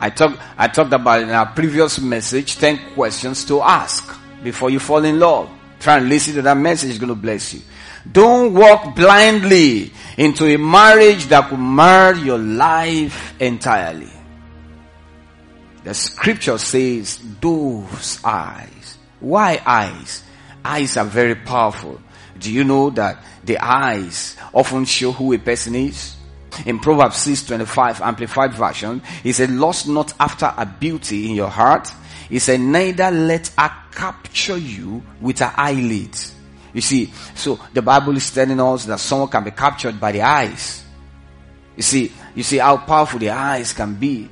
I 0.00 0.10
talked, 0.10 0.40
I 0.56 0.68
talked 0.68 0.92
about 0.92 1.22
in 1.22 1.30
our 1.30 1.46
previous 1.46 2.00
message 2.00 2.56
10 2.56 2.94
questions 2.94 3.44
to 3.44 3.60
ask 3.60 4.16
before 4.42 4.70
you 4.70 4.78
fall 4.78 5.04
in 5.04 5.20
love. 5.20 5.50
Try 5.78 5.98
and 5.98 6.08
listen 6.08 6.34
to 6.34 6.42
that 6.42 6.56
message. 6.56 6.90
It's 6.90 6.98
to 6.98 7.14
bless 7.14 7.54
you. 7.54 7.60
Don't 8.10 8.54
walk 8.54 8.96
blindly 8.96 9.92
into 10.16 10.46
a 10.46 10.56
marriage 10.56 11.26
that 11.26 11.50
could 11.50 11.58
mar 11.58 12.14
your 12.14 12.38
life 12.38 13.34
entirely. 13.40 14.10
The 15.84 15.94
scripture 15.94 16.58
says 16.58 17.20
those 17.40 18.20
eyes. 18.24 18.98
Why 19.20 19.60
eyes? 19.64 20.22
Eyes 20.64 20.96
are 20.96 21.04
very 21.04 21.34
powerful. 21.34 22.00
Do 22.38 22.52
you 22.52 22.64
know 22.64 22.90
that 22.90 23.22
the 23.44 23.58
eyes 23.58 24.36
often 24.52 24.86
show 24.86 25.12
who 25.12 25.32
a 25.34 25.38
person 25.38 25.74
is? 25.74 26.16
In 26.66 26.78
Proverbs 26.78 27.16
6:25 27.16 28.00
amplified 28.00 28.54
version, 28.54 29.02
he 29.22 29.32
said, 29.32 29.50
"Lost 29.50 29.88
not 29.88 30.12
after 30.18 30.52
a 30.56 30.66
beauty 30.66 31.28
in 31.28 31.34
your 31.34 31.50
heart, 31.50 31.92
he 32.30 32.38
said, 32.38 32.60
neither 32.60 33.10
let 33.10 33.48
her 33.58 33.72
capture 33.90 34.56
you 34.56 35.02
with 35.20 35.40
her 35.40 35.52
eyelids. 35.56 36.32
You 36.72 36.80
see, 36.80 37.12
so 37.34 37.58
the 37.74 37.82
Bible 37.82 38.16
is 38.16 38.30
telling 38.30 38.60
us 38.60 38.84
that 38.84 39.00
someone 39.00 39.28
can 39.28 39.42
be 39.42 39.50
captured 39.50 39.98
by 39.98 40.12
the 40.12 40.22
eyes. 40.22 40.84
You 41.76 41.82
see, 41.82 42.12
you 42.36 42.44
see 42.44 42.58
how 42.58 42.76
powerful 42.76 43.18
the 43.18 43.30
eyes 43.30 43.72
can 43.72 43.94
be. 43.94 44.28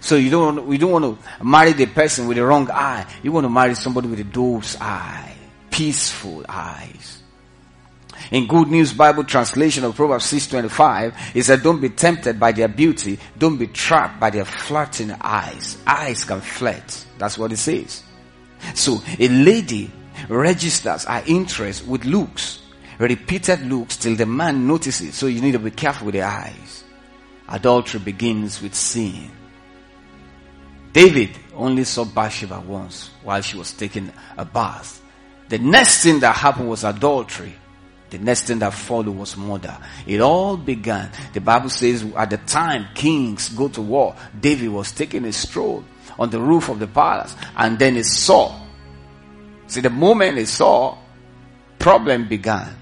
So 0.00 0.14
you 0.14 0.30
don't, 0.30 0.70
you 0.70 0.78
don't 0.78 0.92
want 0.92 1.20
to 1.20 1.44
marry 1.44 1.72
the 1.72 1.86
person 1.86 2.28
with 2.28 2.36
the 2.36 2.44
wrong 2.44 2.70
eye. 2.70 3.06
You 3.24 3.32
want 3.32 3.44
to 3.44 3.50
marry 3.50 3.74
somebody 3.74 4.06
with 4.06 4.20
a 4.20 4.24
dove's 4.24 4.76
eye. 4.80 5.34
Peaceful 5.70 6.44
eyes. 6.48 7.23
In 8.30 8.46
Good 8.46 8.68
News 8.68 8.92
Bible 8.92 9.24
translation 9.24 9.84
of 9.84 9.96
Proverbs 9.96 10.24
6:25, 10.26 11.14
it 11.34 11.44
said, 11.44 11.62
"Don't 11.62 11.80
be 11.80 11.90
tempted 11.90 12.40
by 12.40 12.52
their 12.52 12.68
beauty. 12.68 13.18
Don't 13.38 13.56
be 13.56 13.66
trapped 13.66 14.18
by 14.18 14.30
their 14.30 14.44
flirting 14.44 15.14
eyes. 15.20 15.76
Eyes 15.86 16.24
can 16.24 16.40
flirt. 16.40 17.04
That's 17.18 17.38
what 17.38 17.52
it 17.52 17.58
says. 17.58 18.02
So 18.74 19.02
a 19.18 19.28
lady 19.28 19.90
registers 20.28 21.04
her 21.04 21.22
interest 21.26 21.86
with 21.86 22.04
looks, 22.04 22.60
repeated 22.98 23.66
looks 23.66 23.96
till 23.96 24.16
the 24.16 24.26
man 24.26 24.66
notices. 24.66 25.14
So 25.14 25.26
you 25.26 25.40
need 25.40 25.52
to 25.52 25.58
be 25.58 25.70
careful 25.70 26.06
with 26.06 26.14
the 26.14 26.22
eyes. 26.22 26.84
Adultery 27.48 28.00
begins 28.00 28.62
with 28.62 28.74
sin. 28.74 29.30
David 30.92 31.30
only 31.54 31.84
saw 31.84 32.04
Bathsheba 32.04 32.60
once 32.60 33.10
while 33.22 33.42
she 33.42 33.56
was 33.58 33.72
taking 33.72 34.12
a 34.38 34.44
bath. 34.44 35.00
The 35.48 35.58
next 35.58 36.02
thing 36.02 36.20
that 36.20 36.36
happened 36.36 36.68
was 36.70 36.84
adultery. 36.84 37.54
The 38.14 38.20
next 38.24 38.44
thing 38.44 38.60
that 38.60 38.72
followed 38.72 39.08
was 39.08 39.36
murder. 39.36 39.76
It 40.06 40.20
all 40.20 40.56
began. 40.56 41.10
The 41.32 41.40
Bible 41.40 41.68
says 41.68 42.04
at 42.14 42.30
the 42.30 42.36
time 42.36 42.86
kings 42.94 43.48
go 43.48 43.66
to 43.70 43.82
war, 43.82 44.14
David 44.38 44.68
was 44.68 44.92
taking 44.92 45.24
a 45.24 45.32
stroll 45.32 45.84
on 46.16 46.30
the 46.30 46.38
roof 46.38 46.68
of 46.68 46.78
the 46.78 46.86
palace 46.86 47.34
and 47.56 47.76
then 47.76 47.96
he 47.96 48.04
saw. 48.04 48.60
See, 49.66 49.80
the 49.80 49.90
moment 49.90 50.38
he 50.38 50.44
saw, 50.44 50.96
problem 51.80 52.28
began. 52.28 52.76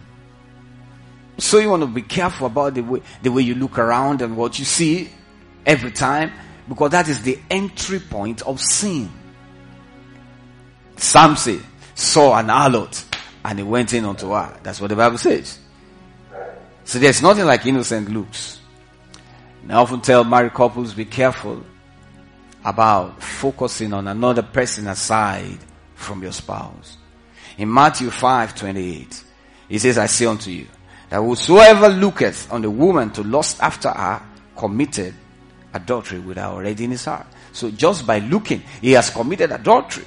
So 1.38 1.56
you 1.56 1.70
want 1.70 1.82
to 1.82 1.86
be 1.86 2.02
careful 2.02 2.48
about 2.48 2.74
the 2.74 2.82
way, 2.82 3.00
the 3.22 3.30
way 3.30 3.40
you 3.40 3.54
look 3.54 3.78
around 3.78 4.20
and 4.20 4.36
what 4.36 4.58
you 4.58 4.66
see 4.66 5.08
every 5.64 5.92
time 5.92 6.30
because 6.68 6.90
that 6.90 7.08
is 7.08 7.22
the 7.22 7.38
entry 7.48 8.00
point 8.00 8.42
of 8.42 8.60
sin. 8.60 9.10
Samson 10.98 11.64
saw 11.94 12.36
an 12.36 12.48
harlot 12.48 13.11
and 13.44 13.58
he 13.58 13.64
went 13.64 13.92
in 13.92 14.04
unto 14.04 14.30
her. 14.30 14.56
That's 14.62 14.80
what 14.80 14.88
the 14.88 14.96
Bible 14.96 15.18
says. 15.18 15.58
So 16.84 16.98
there's 16.98 17.22
nothing 17.22 17.44
like 17.44 17.66
innocent 17.66 18.10
looks. 18.10 18.60
And 19.62 19.72
I 19.72 19.76
often 19.76 20.00
tell 20.00 20.24
married 20.24 20.54
couples 20.54 20.94
be 20.94 21.04
careful 21.04 21.62
about 22.64 23.22
focusing 23.22 23.92
on 23.92 24.08
another 24.08 24.42
person 24.42 24.86
aside 24.88 25.58
from 25.94 26.22
your 26.22 26.32
spouse. 26.32 26.96
In 27.58 27.72
Matthew 27.72 28.10
5 28.10 28.54
28, 28.54 29.24
he 29.68 29.78
says, 29.78 29.98
I 29.98 30.06
say 30.06 30.26
unto 30.26 30.50
you, 30.50 30.66
that 31.08 31.20
whosoever 31.20 31.88
looketh 31.88 32.50
on 32.52 32.62
the 32.62 32.70
woman 32.70 33.10
to 33.12 33.22
lust 33.22 33.60
after 33.60 33.90
her 33.90 34.22
committed 34.56 35.14
adultery 35.74 36.18
with 36.18 36.36
her 36.36 36.44
already 36.44 36.84
in 36.84 36.90
his 36.90 37.04
heart. 37.04 37.26
So 37.52 37.70
just 37.70 38.06
by 38.06 38.18
looking, 38.20 38.62
he 38.80 38.92
has 38.92 39.10
committed 39.10 39.52
adultery. 39.52 40.04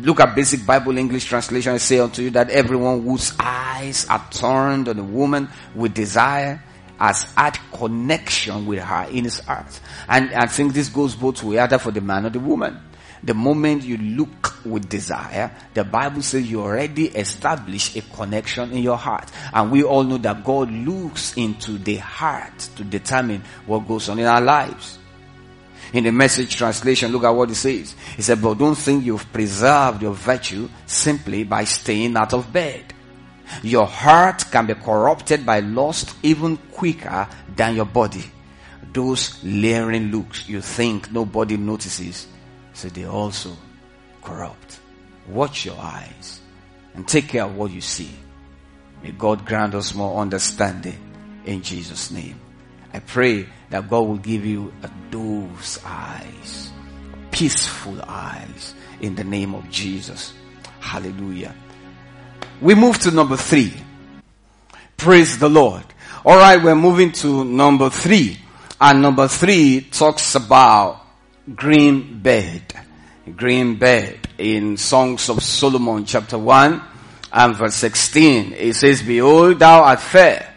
Look 0.00 0.20
at 0.20 0.34
basic 0.34 0.64
Bible 0.64 0.96
English 0.98 1.26
translation. 1.26 1.74
I 1.74 1.78
say 1.78 1.98
unto 1.98 2.22
you 2.22 2.30
that 2.30 2.50
everyone 2.50 3.02
whose 3.02 3.32
eyes 3.38 4.06
are 4.08 4.24
turned 4.30 4.88
on 4.88 4.98
a 4.98 5.04
woman 5.04 5.48
with 5.74 5.94
desire 5.94 6.62
has 6.98 7.24
had 7.36 7.58
connection 7.72 8.66
with 8.66 8.80
her 8.80 9.04
in 9.10 9.24
his 9.24 9.40
heart. 9.40 9.80
And 10.08 10.32
I 10.32 10.46
think 10.46 10.74
this 10.74 10.88
goes 10.88 11.14
both 11.14 11.42
way, 11.42 11.58
either 11.58 11.78
for 11.78 11.90
the 11.90 12.00
man 12.00 12.26
or 12.26 12.30
the 12.30 12.40
woman. 12.40 12.80
The 13.22 13.34
moment 13.34 13.84
you 13.84 13.96
look 13.96 14.54
with 14.66 14.88
desire, 14.88 15.50
the 15.72 15.82
Bible 15.82 16.20
says 16.22 16.48
you 16.48 16.60
already 16.60 17.06
establish 17.06 17.96
a 17.96 18.02
connection 18.02 18.70
in 18.72 18.82
your 18.82 18.98
heart. 18.98 19.30
And 19.52 19.72
we 19.72 19.82
all 19.82 20.04
know 20.04 20.18
that 20.18 20.44
God 20.44 20.70
looks 20.70 21.34
into 21.34 21.78
the 21.78 21.96
heart 21.96 22.58
to 22.76 22.84
determine 22.84 23.42
what 23.66 23.88
goes 23.88 24.10
on 24.10 24.18
in 24.18 24.26
our 24.26 24.42
lives. 24.42 24.98
In 25.94 26.02
the 26.02 26.10
message 26.10 26.56
translation, 26.56 27.12
look 27.12 27.22
at 27.22 27.30
what 27.30 27.50
it 27.50 27.54
says. 27.54 27.94
He 28.16 28.22
said, 28.22 28.42
but 28.42 28.58
don't 28.58 28.74
think 28.74 29.04
you've 29.04 29.32
preserved 29.32 30.02
your 30.02 30.12
virtue 30.12 30.68
simply 30.86 31.44
by 31.44 31.62
staying 31.62 32.16
out 32.16 32.34
of 32.34 32.52
bed. 32.52 32.92
Your 33.62 33.86
heart 33.86 34.44
can 34.50 34.66
be 34.66 34.74
corrupted 34.74 35.46
by 35.46 35.60
lust 35.60 36.16
even 36.24 36.56
quicker 36.56 37.28
than 37.54 37.76
your 37.76 37.84
body. 37.84 38.24
Those 38.92 39.38
leering 39.44 40.10
looks 40.10 40.48
you 40.48 40.60
think 40.60 41.12
nobody 41.12 41.56
notices, 41.56 42.26
so 42.72 42.88
they 42.88 43.04
also 43.04 43.56
corrupt. 44.20 44.80
Watch 45.28 45.64
your 45.64 45.78
eyes 45.78 46.40
and 46.94 47.06
take 47.06 47.28
care 47.28 47.44
of 47.44 47.54
what 47.54 47.70
you 47.70 47.80
see. 47.80 48.10
May 49.00 49.12
God 49.12 49.46
grant 49.46 49.76
us 49.76 49.94
more 49.94 50.20
understanding 50.20 50.98
in 51.44 51.62
Jesus' 51.62 52.10
name. 52.10 52.40
I 52.92 52.98
pray 52.98 53.46
that 53.74 53.90
God 53.90 54.06
will 54.06 54.18
give 54.18 54.46
you 54.46 54.72
a 54.84 54.90
dove's 55.10 55.80
eyes, 55.84 56.70
peaceful 57.32 58.00
eyes 58.06 58.72
in 59.00 59.16
the 59.16 59.24
name 59.24 59.52
of 59.52 59.68
Jesus. 59.68 60.32
Hallelujah. 60.78 61.52
We 62.60 62.76
move 62.76 63.00
to 63.00 63.10
number 63.10 63.36
three. 63.36 63.72
Praise 64.96 65.40
the 65.40 65.48
Lord. 65.48 65.82
Alright, 66.24 66.62
we're 66.62 66.76
moving 66.76 67.10
to 67.26 67.44
number 67.44 67.90
three. 67.90 68.38
And 68.80 69.02
number 69.02 69.26
three 69.26 69.80
talks 69.80 70.36
about 70.36 71.00
green 71.52 72.20
bed. 72.20 72.62
Green 73.34 73.74
bed 73.74 74.20
in 74.38 74.76
Songs 74.76 75.28
of 75.28 75.42
Solomon 75.42 76.04
chapter 76.04 76.38
1 76.38 76.80
and 77.32 77.56
verse 77.56 77.74
16. 77.74 78.52
It 78.52 78.74
says, 78.74 79.02
Behold, 79.02 79.58
thou 79.58 79.82
art 79.82 79.98
fair. 79.98 80.53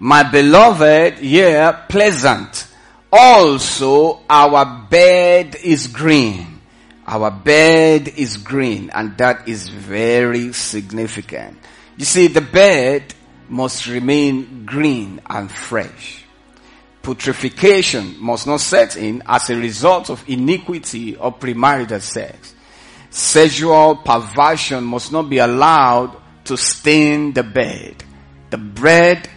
My 0.00 0.22
beloved, 0.22 1.20
yea, 1.20 1.72
pleasant. 1.88 2.68
Also, 3.12 4.20
our 4.28 4.86
bed 4.88 5.56
is 5.56 5.86
green. 5.88 6.60
Our 7.06 7.30
bed 7.30 8.08
is 8.08 8.36
green 8.36 8.90
and 8.90 9.16
that 9.18 9.48
is 9.48 9.68
very 9.68 10.52
significant. 10.52 11.58
You 11.96 12.04
see, 12.04 12.28
the 12.28 12.42
bed 12.42 13.14
must 13.48 13.86
remain 13.86 14.66
green 14.66 15.20
and 15.28 15.50
fresh. 15.50 16.24
Putrefaction 17.02 18.18
must 18.18 18.46
not 18.46 18.60
set 18.60 18.96
in 18.96 19.22
as 19.26 19.48
a 19.48 19.56
result 19.56 20.10
of 20.10 20.22
iniquity 20.28 21.16
or 21.16 21.32
premarital 21.32 22.02
sex. 22.02 22.54
Sexual 23.10 23.96
perversion 23.96 24.84
must 24.84 25.10
not 25.10 25.30
be 25.30 25.38
allowed 25.38 26.14
to 26.44 26.56
stain 26.56 27.32
the 27.32 27.42
bed. 27.42 28.04
The 28.50 28.58
bread, 28.58 29.28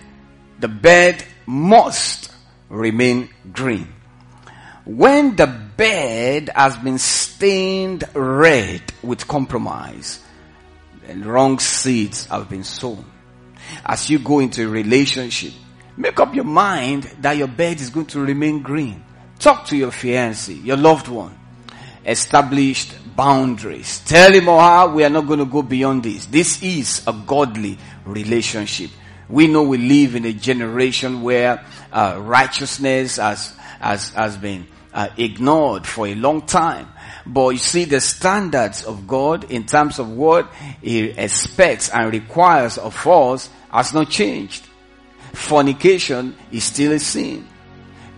the 0.62 0.68
bed 0.68 1.24
must 1.46 2.32
remain 2.70 3.30
green. 3.52 3.88
When 4.86 5.36
the 5.36 5.48
bed 5.48 6.50
has 6.56 6.78
been 6.78 6.98
stained 6.98 8.04
red 8.14 8.82
with 9.04 9.28
compromise, 9.28 10.20
and 11.08 11.26
wrong 11.26 11.60
seeds 11.60 12.26
have 12.28 12.50
been 12.50 12.64
sown. 12.64 13.06
As 13.86 14.10
you 14.10 14.20
go 14.20 14.40
into 14.40 14.66
a 14.66 14.70
relationship, 14.70 15.54
make 15.98 16.20
up 16.20 16.34
your 16.36 16.46
mind 16.46 17.04
that 17.22 17.38
your 17.38 17.48
bed 17.48 17.82
is 17.82 17.90
going 17.90 18.06
to 18.08 18.20
remain 18.22 18.62
green. 18.62 19.04
Talk 19.40 19.66
to 19.68 19.78
your 19.78 19.92
fiancé, 19.92 20.64
your 20.64 20.78
loved 20.78 21.08
one. 21.08 21.38
Established 22.06 22.94
boundaries. 23.16 24.00
Tell 24.06 24.32
him 24.32 24.48
or 24.48 24.62
her 24.62 24.88
we 24.94 25.04
are 25.04 25.10
not 25.10 25.28
going 25.28 25.40
to 25.40 25.46
go 25.46 25.62
beyond 25.62 26.04
this. 26.04 26.26
This 26.28 26.62
is 26.64 27.04
a 27.08 27.14
godly 27.14 27.78
relationship. 28.06 28.92
We 29.32 29.48
know 29.48 29.64
we 29.64 29.78
live 29.78 30.16
in 30.16 30.26
a 30.26 30.34
generation 30.34 31.22
where 31.22 31.66
uh, 31.92 32.20
righteousness 32.22 33.16
has, 33.16 33.56
has, 33.80 34.10
has 34.10 34.36
been 34.38 34.68
uh, 34.94 35.08
ignored 35.18 35.88
for 35.88 36.06
a 36.08 36.16
long 36.16 36.42
time. 36.42 36.88
But 37.26 37.50
you 37.50 37.58
see 37.58 37.86
the 37.86 38.02
standards 38.02 38.84
of 38.84 39.08
God 39.08 39.50
in 39.50 39.66
terms 39.66 40.00
of 40.00 40.10
what 40.10 40.52
He 40.82 41.12
expects 41.12 41.90
and 41.90 42.12
requires 42.12 42.78
of 42.78 43.08
us 43.08 43.50
has 43.72 43.94
not 43.94 44.10
changed. 44.10 44.68
Fornication 45.34 46.36
is 46.52 46.66
still 46.66 46.92
a 46.92 47.00
sin. 47.00 47.48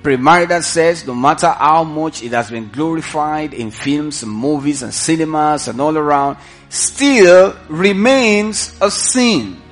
Premarital 0.01 0.63
says 0.63 1.05
no 1.05 1.15
matter 1.15 1.49
how 1.49 1.83
much 1.83 2.23
it 2.23 2.31
has 2.31 2.49
been 2.49 2.69
glorified 2.69 3.53
in 3.53 3.71
films 3.71 4.23
and 4.23 4.31
movies 4.31 4.83
and 4.83 4.93
cinemas 4.93 5.67
and 5.67 5.79
all 5.79 5.97
around, 5.97 6.37
still 6.69 7.55
remains 7.69 8.75
a 8.81 8.89
sin. 8.89 9.62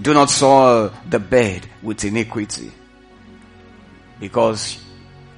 Do 0.00 0.12
not 0.12 0.30
soil 0.30 0.92
the 1.08 1.18
bed 1.18 1.66
with 1.82 2.04
iniquity. 2.04 2.72
Because 4.18 4.82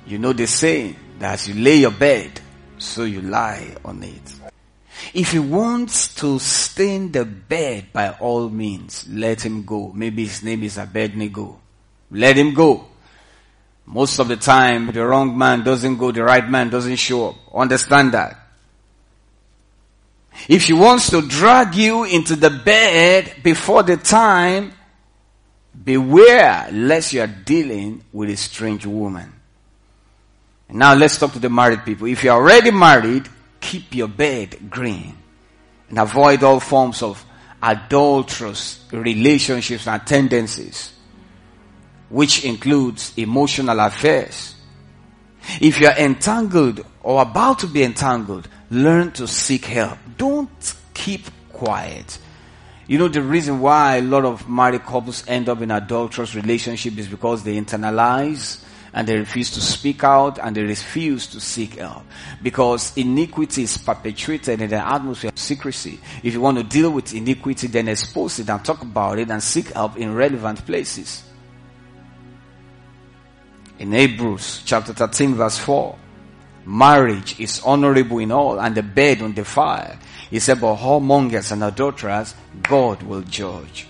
you 0.07 0.19
know 0.19 0.33
the 0.33 0.47
saying 0.47 0.97
that 1.19 1.35
as 1.35 1.49
you 1.49 1.55
lay 1.55 1.77
your 1.77 1.91
bed, 1.91 2.41
so 2.79 3.05
you 3.05 3.23
lie 3.23 3.75
on 3.85 4.03
it. 4.03 4.35
If 5.15 5.33
he 5.33 5.39
wants 5.39 6.15
to 6.17 6.39
stain 6.39 7.13
the 7.13 7.25
bed 7.25 7.93
by 7.93 8.11
all 8.11 8.49
means, 8.49 9.07
let 9.09 9.45
him 9.45 9.65
go. 9.65 9.93
Maybe 9.95 10.25
his 10.25 10.43
name 10.43 10.63
is 10.63 10.79
Abednego. 10.79 11.61
Let 12.11 12.37
him 12.37 12.55
go. 12.55 12.87
Most 13.85 14.19
of 14.19 14.29
the 14.29 14.37
time, 14.37 14.91
the 14.93 15.07
wrong 15.07 15.37
man 15.37 15.63
doesn't 15.63 15.97
go, 15.97 16.13
the 16.13 16.25
right 16.25 16.49
man 16.49 16.71
doesn't 16.71 16.97
show 16.97 17.31
up. 17.31 17.37
Understand 17.55 18.13
that. 18.13 18.46
If 20.49 20.63
she 20.63 20.73
wants 20.73 21.11
to 21.11 21.23
drag 21.23 21.75
you 21.75 22.05
into 22.05 22.37
the 22.37 22.51
bed 22.51 23.37
before 23.43 23.83
the 23.83 23.97
time, 23.97 24.73
beware 25.85 26.69
lest 26.73 27.13
you 27.13 27.23
are 27.23 27.27
dealing 27.27 28.05
with 28.13 28.31
a 28.31 28.37
strange 28.37 28.87
woman. 28.87 29.33
Now 30.69 30.95
let's 30.95 31.19
talk 31.19 31.33
to 31.33 31.39
the 31.39 31.49
married 31.49 31.85
people. 31.85 32.07
If 32.07 32.25
you're 32.25 32.35
already 32.35 32.71
married, 32.71 33.29
keep 33.61 33.95
your 33.95 34.09
bed 34.09 34.71
green 34.71 35.17
and 35.89 35.99
avoid 35.99 36.43
all 36.43 36.61
forms 36.61 37.03
of 37.03 37.25
adulterous 37.63 38.85
relationships 38.93 39.87
and 39.87 40.07
tendencies, 40.07 40.93
which 42.09 42.45
includes 42.45 43.13
emotional 43.17 43.79
affairs. 43.81 44.55
If 45.61 45.81
you're 45.81 45.93
entangled 45.93 46.85
or 47.03 47.23
about 47.23 47.61
to 47.61 47.67
be 47.69 47.83
entangled, 47.85 48.49
learn 48.71 49.13
to 49.13 49.27
seek 49.27 49.65
help. 49.65 49.99
Don't 50.17 50.75
keep 50.95 51.27
quiet. 51.53 52.19
You 52.87 52.99
know, 52.99 53.09
the 53.09 53.23
reason 53.23 53.61
why 53.61 53.97
a 53.97 54.03
lot 54.03 54.25
of 54.25 54.49
married 54.49 54.85
couples 54.85 55.25
end 55.27 55.49
up 55.49 55.61
in 55.61 55.71
adulterous 55.71 56.35
relationship 56.35 56.97
is 56.99 57.09
because 57.09 57.43
they 57.43 57.57
internalize 57.57 58.63
and 58.93 59.07
they 59.07 59.19
refuse 59.19 59.51
to 59.51 59.61
speak 59.61 60.05
out 60.05 60.39
and 60.39 60.57
they 60.57 60.63
refuse 60.63 61.27
to 61.27 61.41
seek 61.41 61.75
help. 61.75 62.05
Because 62.43 62.97
iniquity 62.97 63.65
is 63.65 63.77
perpetuated 63.77 64.61
in 64.61 64.71
the 64.71 64.77
atmosphere 64.77 65.31
of 65.31 65.39
secrecy. 65.39 66.01
If 66.23 66.33
you 66.33 66.41
want 66.41 66.59
to 66.59 66.65
deal 66.65 66.91
with 66.91 67.13
iniquity, 67.13 67.67
then 67.67 67.89
expose 67.89 68.39
it 68.39 68.49
and 68.49 68.65
talk 68.65 68.83
about 68.83 69.19
it 69.19 69.31
and 69.31 69.43
seek 69.43 69.73
help 69.73 69.97
in 69.97 70.15
relevant 70.15 70.65
places. 70.65 71.25
In 73.79 73.93
Hebrews 73.93 74.63
chapter 74.65 74.95
13 74.95 75.35
verse 75.35 75.59
4, 75.59 75.99
marriage 76.67 77.39
is 77.41 77.63
honorable 77.65 78.19
in 78.19 78.33
all 78.33 78.61
and 78.61 78.75
the 78.75 78.83
bed 78.83 79.23
undefiled. 79.23 79.97
He 80.29 80.41
said, 80.41 80.61
but 80.61 80.77
whoremongers 80.77 81.53
and 81.53 81.63
adulterers, 81.63 82.35
God 82.63 83.03
will 83.03 83.23
judge. 83.23 83.87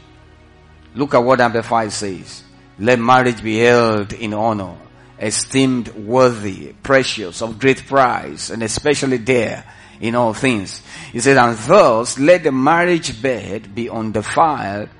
Look 0.94 1.14
at 1.14 1.24
what 1.24 1.40
Amplified 1.40 1.92
says. 1.92 2.42
Let 2.78 2.98
marriage 2.98 3.42
be 3.42 3.58
held 3.58 4.12
in 4.12 4.34
honor, 4.34 4.76
esteemed 5.18 5.88
worthy, 5.88 6.74
precious, 6.82 7.40
of 7.40 7.58
great 7.58 7.86
price, 7.86 8.50
and 8.50 8.62
especially 8.62 9.16
there 9.16 9.64
in 10.00 10.14
all 10.14 10.34
things. 10.34 10.82
He 11.12 11.20
said, 11.20 11.38
and 11.38 11.56
thus 11.56 12.18
let 12.18 12.44
the 12.44 12.52
marriage 12.52 13.20
bed 13.22 13.74
be 13.74 13.88
undefiled 13.88 14.90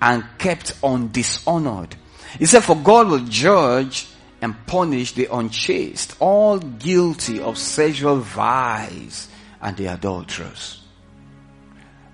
and 0.00 0.24
kept 0.38 0.80
undishonored. 0.82 1.94
He 2.38 2.46
said, 2.46 2.62
for 2.62 2.76
God 2.76 3.08
will 3.08 3.24
judge 3.24 4.06
and 4.44 4.66
punish 4.66 5.12
the 5.12 5.26
unchaste, 5.32 6.14
all 6.20 6.58
guilty 6.58 7.40
of 7.40 7.56
sexual 7.58 8.18
vice 8.18 9.28
and 9.60 9.74
the 9.76 9.86
adulterers. 9.86 10.82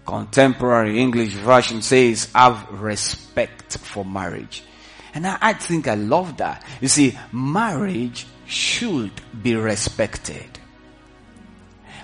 Contemporary 0.07 1.01
English 1.01 1.33
version 1.33 1.83
says, 1.83 2.31
have 2.35 2.69
respect 2.71 3.79
for 3.79 4.05
marriage. 4.05 4.63
And 5.13 5.27
I, 5.27 5.39
I 5.41 5.53
think 5.55 5.89
I 5.89 5.95
love 5.95 6.37
that. 6.39 6.65
You 6.81 6.89
see, 6.89 7.19
marriage 7.33 8.27
should 8.47 9.13
be 9.43 9.57
respected. 9.57 10.59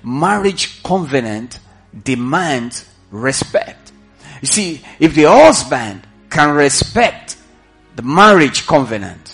marriage 0.07 0.83
covenant 0.83 1.59
demands 2.05 2.89
respect. 3.11 3.93
You 4.41 4.49
see, 4.49 4.83
if 5.01 5.15
the 5.15 5.25
husband 5.25 6.07
can 6.31 6.55
respect 6.55 7.37
the 7.97 8.03
marriage 8.03 8.67
covenant, 8.67 9.26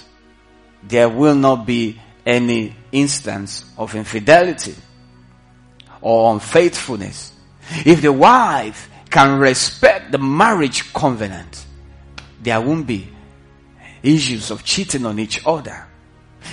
there 0.82 1.08
will 1.08 1.34
not 1.34 1.66
be 1.66 2.00
any 2.24 2.74
instance 2.90 3.64
of 3.76 3.94
infidelity 3.94 4.74
or 6.00 6.32
unfaithfulness. 6.32 7.32
If 7.84 8.02
the 8.02 8.12
wife 8.12 8.90
can 9.10 9.38
respect 9.38 10.12
the 10.12 10.18
marriage 10.18 10.92
covenant, 10.92 11.64
there 12.42 12.60
won't 12.60 12.86
be 12.86 13.08
issues 14.02 14.50
of 14.50 14.64
cheating 14.64 15.06
on 15.06 15.18
each 15.18 15.46
other. 15.46 15.86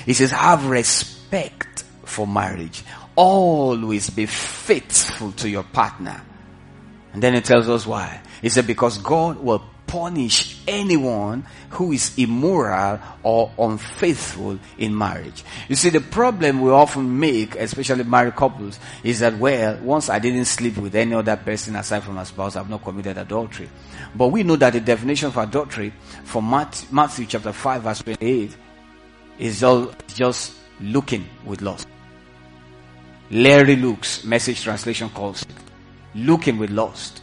He 0.05 0.13
says, 0.13 0.31
have 0.31 0.67
respect 0.67 1.83
for 2.03 2.27
marriage. 2.27 2.83
Always 3.15 4.09
be 4.09 4.27
faithful 4.27 5.31
to 5.33 5.49
your 5.49 5.63
partner. 5.63 6.21
And 7.13 7.23
then 7.23 7.33
he 7.33 7.41
tells 7.41 7.67
us 7.67 7.87
why. 7.87 8.21
He 8.41 8.49
said, 8.49 8.67
because 8.67 8.99
God 8.99 9.39
will 9.39 9.63
punish 9.89 10.61
anyone 10.67 11.43
who 11.71 11.91
is 11.91 12.15
immoral 12.17 12.99
or 13.23 13.51
unfaithful 13.57 14.59
in 14.77 14.95
marriage. 14.95 15.43
You 15.67 15.75
see, 15.75 15.89
the 15.89 15.99
problem 15.99 16.61
we 16.61 16.69
often 16.69 17.19
make, 17.19 17.55
especially 17.55 18.03
married 18.03 18.35
couples, 18.35 18.79
is 19.03 19.19
that, 19.19 19.37
well, 19.39 19.77
once 19.81 20.09
I 20.09 20.19
didn't 20.19 20.45
sleep 20.45 20.77
with 20.77 20.93
any 20.93 21.15
other 21.15 21.35
person 21.35 21.75
aside 21.75 22.03
from 22.03 22.15
my 22.15 22.23
spouse, 22.23 22.55
I've 22.55 22.69
not 22.69 22.83
committed 22.83 23.17
adultery. 23.17 23.67
But 24.15 24.27
we 24.27 24.43
know 24.43 24.57
that 24.57 24.73
the 24.73 24.79
definition 24.79 25.29
of 25.29 25.37
adultery 25.37 25.91
from 26.23 26.49
Matthew, 26.49 27.25
chapter 27.25 27.51
5 27.51 27.81
verse 27.81 27.99
28 28.03 28.55
is 29.39 29.63
all 29.63 29.91
just 30.07 30.53
looking 30.79 31.25
with 31.45 31.61
lust. 31.61 31.87
Larry 33.31 33.75
Luke's 33.75 34.23
message 34.23 34.61
translation 34.63 35.09
calls 35.09 35.41
it 35.41 35.49
looking 36.13 36.57
with 36.57 36.69
lust. 36.69 37.21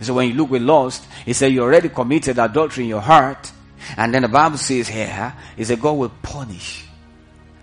So 0.00 0.14
when 0.14 0.28
you 0.28 0.34
look 0.34 0.50
with 0.50 0.62
lust, 0.62 1.04
he 1.24 1.32
said 1.32 1.52
you 1.52 1.62
already 1.62 1.88
committed 1.88 2.38
adultery 2.38 2.84
in 2.84 2.90
your 2.90 3.00
heart. 3.00 3.52
And 3.96 4.14
then 4.14 4.22
the 4.22 4.28
Bible 4.28 4.58
says 4.58 4.88
here, 4.88 5.34
is 5.56 5.68
said 5.68 5.80
God 5.80 5.92
will 5.92 6.12
punish. 6.22 6.86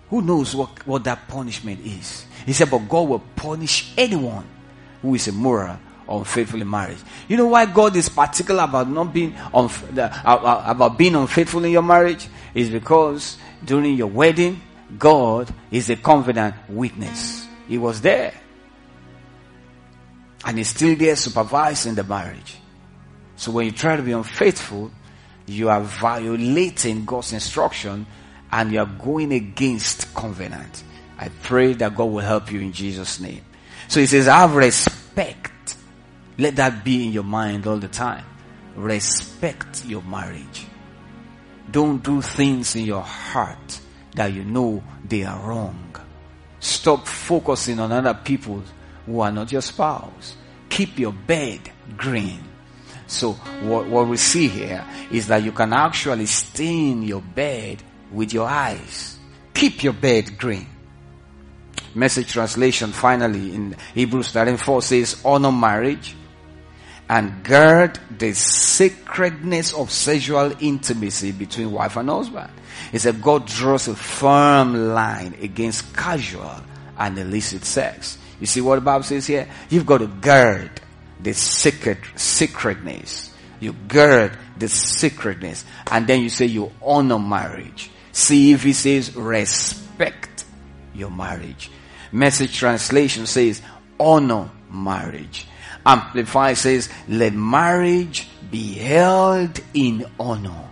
Who 0.10 0.22
knows 0.22 0.56
what, 0.56 0.86
what 0.86 1.04
that 1.06 1.28
punishment 1.28 1.86
is? 1.86 2.26
He 2.46 2.54
said, 2.54 2.70
but 2.70 2.80
God 2.90 3.08
will 3.08 3.24
punish 3.36 3.94
anyone 3.98 4.46
who 5.02 5.16
is 5.16 5.28
immoral 5.28 5.78
or 6.08 6.20
unfaithful 6.20 6.62
in 6.62 6.70
marriage. 6.70 6.98
You 7.28 7.38
know 7.38 7.48
why 7.48 7.66
God 7.66 7.96
is 7.96 8.10
particular 8.10 8.64
about 8.64 8.90
not 8.90 9.14
being 9.14 9.34
unf- 9.34 9.90
about 9.96 10.98
being 10.98 11.16
unfaithful 11.16 11.64
in 11.64 11.72
your 11.72 11.82
marriage? 11.82 12.28
Is 12.54 12.70
because 12.70 13.38
during 13.64 13.96
your 13.96 14.08
wedding, 14.08 14.60
God 14.98 15.54
is 15.72 15.90
a 15.90 15.96
confident 15.96 16.56
witness. 16.68 17.48
He 17.68 17.78
was 17.78 18.02
there. 18.02 18.34
And 20.46 20.58
he's 20.58 20.70
still 20.70 20.96
there 20.96 21.16
supervising 21.16 21.96
the 21.96 22.04
marriage. 22.04 22.58
So 23.36 23.52
when 23.52 23.66
you 23.66 23.72
try 23.72 23.96
to 23.96 24.02
be 24.02 24.12
unfaithful, 24.12 24.92
you 25.46 25.70
are 25.70 25.82
violating 25.82 27.06
God's 27.06 27.34
instruction 27.34 28.06
and 28.52 28.72
you 28.72 28.80
are 28.80 28.86
going 28.86 29.32
against 29.34 30.14
covenant. 30.14 30.84
I 31.18 31.30
pray 31.44 31.74
that 31.74 31.96
God 31.96 32.06
will 32.06 32.20
help 32.20 32.52
you 32.52 32.60
in 32.60 32.74
Jesus' 32.74 33.20
name. 33.20 33.42
So 33.88 34.00
he 34.00 34.06
says, 34.06 34.26
have 34.26 34.56
respect. 34.56 35.76
Let 36.38 36.56
that 36.56 36.84
be 36.84 37.06
in 37.06 37.14
your 37.14 37.24
mind 37.24 37.68
all 37.68 37.78
the 37.78 37.88
time. 37.88 38.26
Respect 38.76 39.86
your 39.86 40.02
marriage. 40.02 40.66
Don't 41.70 42.04
do 42.04 42.22
things 42.22 42.76
in 42.76 42.86
your 42.86 43.02
heart 43.02 43.80
that 44.16 44.34
you 44.34 44.44
know 44.44 44.84
they 45.06 45.24
are 45.24 45.40
wrong. 45.48 45.96
Stop 46.60 47.08
focusing 47.08 47.80
on 47.80 47.92
other 47.92 48.14
people 48.14 48.64
who 49.06 49.20
are 49.22 49.32
not 49.32 49.52
your 49.52 49.62
spouse. 49.62 50.36
Keep 50.70 51.00
your 51.00 51.14
bed 51.14 51.60
green. 51.98 52.44
So 53.08 53.34
what, 53.34 53.88
what 53.88 54.08
we 54.08 54.18
see 54.18 54.48
here 54.48 54.86
is 55.12 55.28
that 55.28 55.44
you 55.44 55.52
can 55.52 55.74
actually 55.74 56.28
stain 56.28 57.04
your 57.04 57.22
bed 57.22 57.84
with 58.12 58.34
your 58.34 58.48
eyes. 58.48 59.18
Keep 59.54 59.84
your 59.84 59.94
bed 59.94 60.38
green. 60.38 60.68
Message 61.94 62.32
translation 62.32 62.92
finally 62.94 63.54
in 63.54 63.76
Hebrews 63.94 64.32
13 64.32 64.56
4 64.56 64.82
says, 64.82 65.22
honor 65.26 65.52
marriage 65.52 66.16
and 67.10 67.44
guard 67.44 68.00
the 68.18 68.34
sacredness 68.34 69.74
of 69.74 69.92
sexual 69.92 70.54
intimacy 70.62 71.34
between 71.34 71.74
wife 71.74 71.98
and 71.98 72.08
husband. 72.08 72.50
He 72.94 73.00
said 73.00 73.22
God 73.22 73.46
draws 73.46 73.90
a 73.90 73.96
firm 73.96 74.94
line 74.94 75.36
against 75.42 75.94
casual 75.94 76.62
and 76.98 77.18
illicit 77.18 77.66
sex. 77.66 78.18
You 78.42 78.48
see 78.48 78.60
what 78.60 78.76
the 78.76 78.82
Bible 78.82 79.04
says 79.04 79.28
here? 79.28 79.48
You've 79.70 79.86
got 79.86 80.00
to 80.00 80.08
guard 80.08 80.82
the 81.22 81.34
secret, 81.34 82.00
sacredness. 82.16 83.32
You 83.60 83.74
guard 83.74 84.36
the 84.58 84.68
sacredness. 84.68 85.64
And 85.92 86.08
then 86.08 86.22
you 86.22 86.30
say 86.30 86.48
you 86.48 86.72
honor 86.82 87.20
marriage. 87.20 87.92
See 88.12 88.52
if 88.52 88.64
he 88.64 88.74
says 88.74 89.16
respect 89.16 90.44
your 90.96 91.12
marriage. 91.12 91.70
Message 92.12 92.58
translation 92.58 93.28
says 93.28 93.62
honor 94.00 94.50
marriage. 94.72 95.48
Amplify 95.86 96.54
says 96.54 96.90
let 97.08 97.34
marriage 97.34 98.28
be 98.50 98.74
held 98.74 99.60
in 99.76 100.08
honor. 100.20 100.68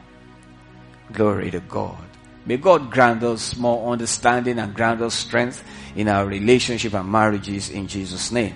Glory 1.11 1.51
to 1.51 1.59
God. 1.59 2.08
May 2.49 2.57
God 2.57 2.89
grant 2.89 3.21
us 3.21 3.55
more 3.57 3.91
understanding 3.91 4.57
and 4.57 4.73
grant 4.73 5.03
us 5.03 5.13
strength 5.13 5.63
in 5.95 6.07
our 6.07 6.25
relationship 6.25 6.95
and 6.95 7.07
marriages 7.07 7.69
in 7.69 7.85
Jesus' 7.85 8.31
name. 8.31 8.55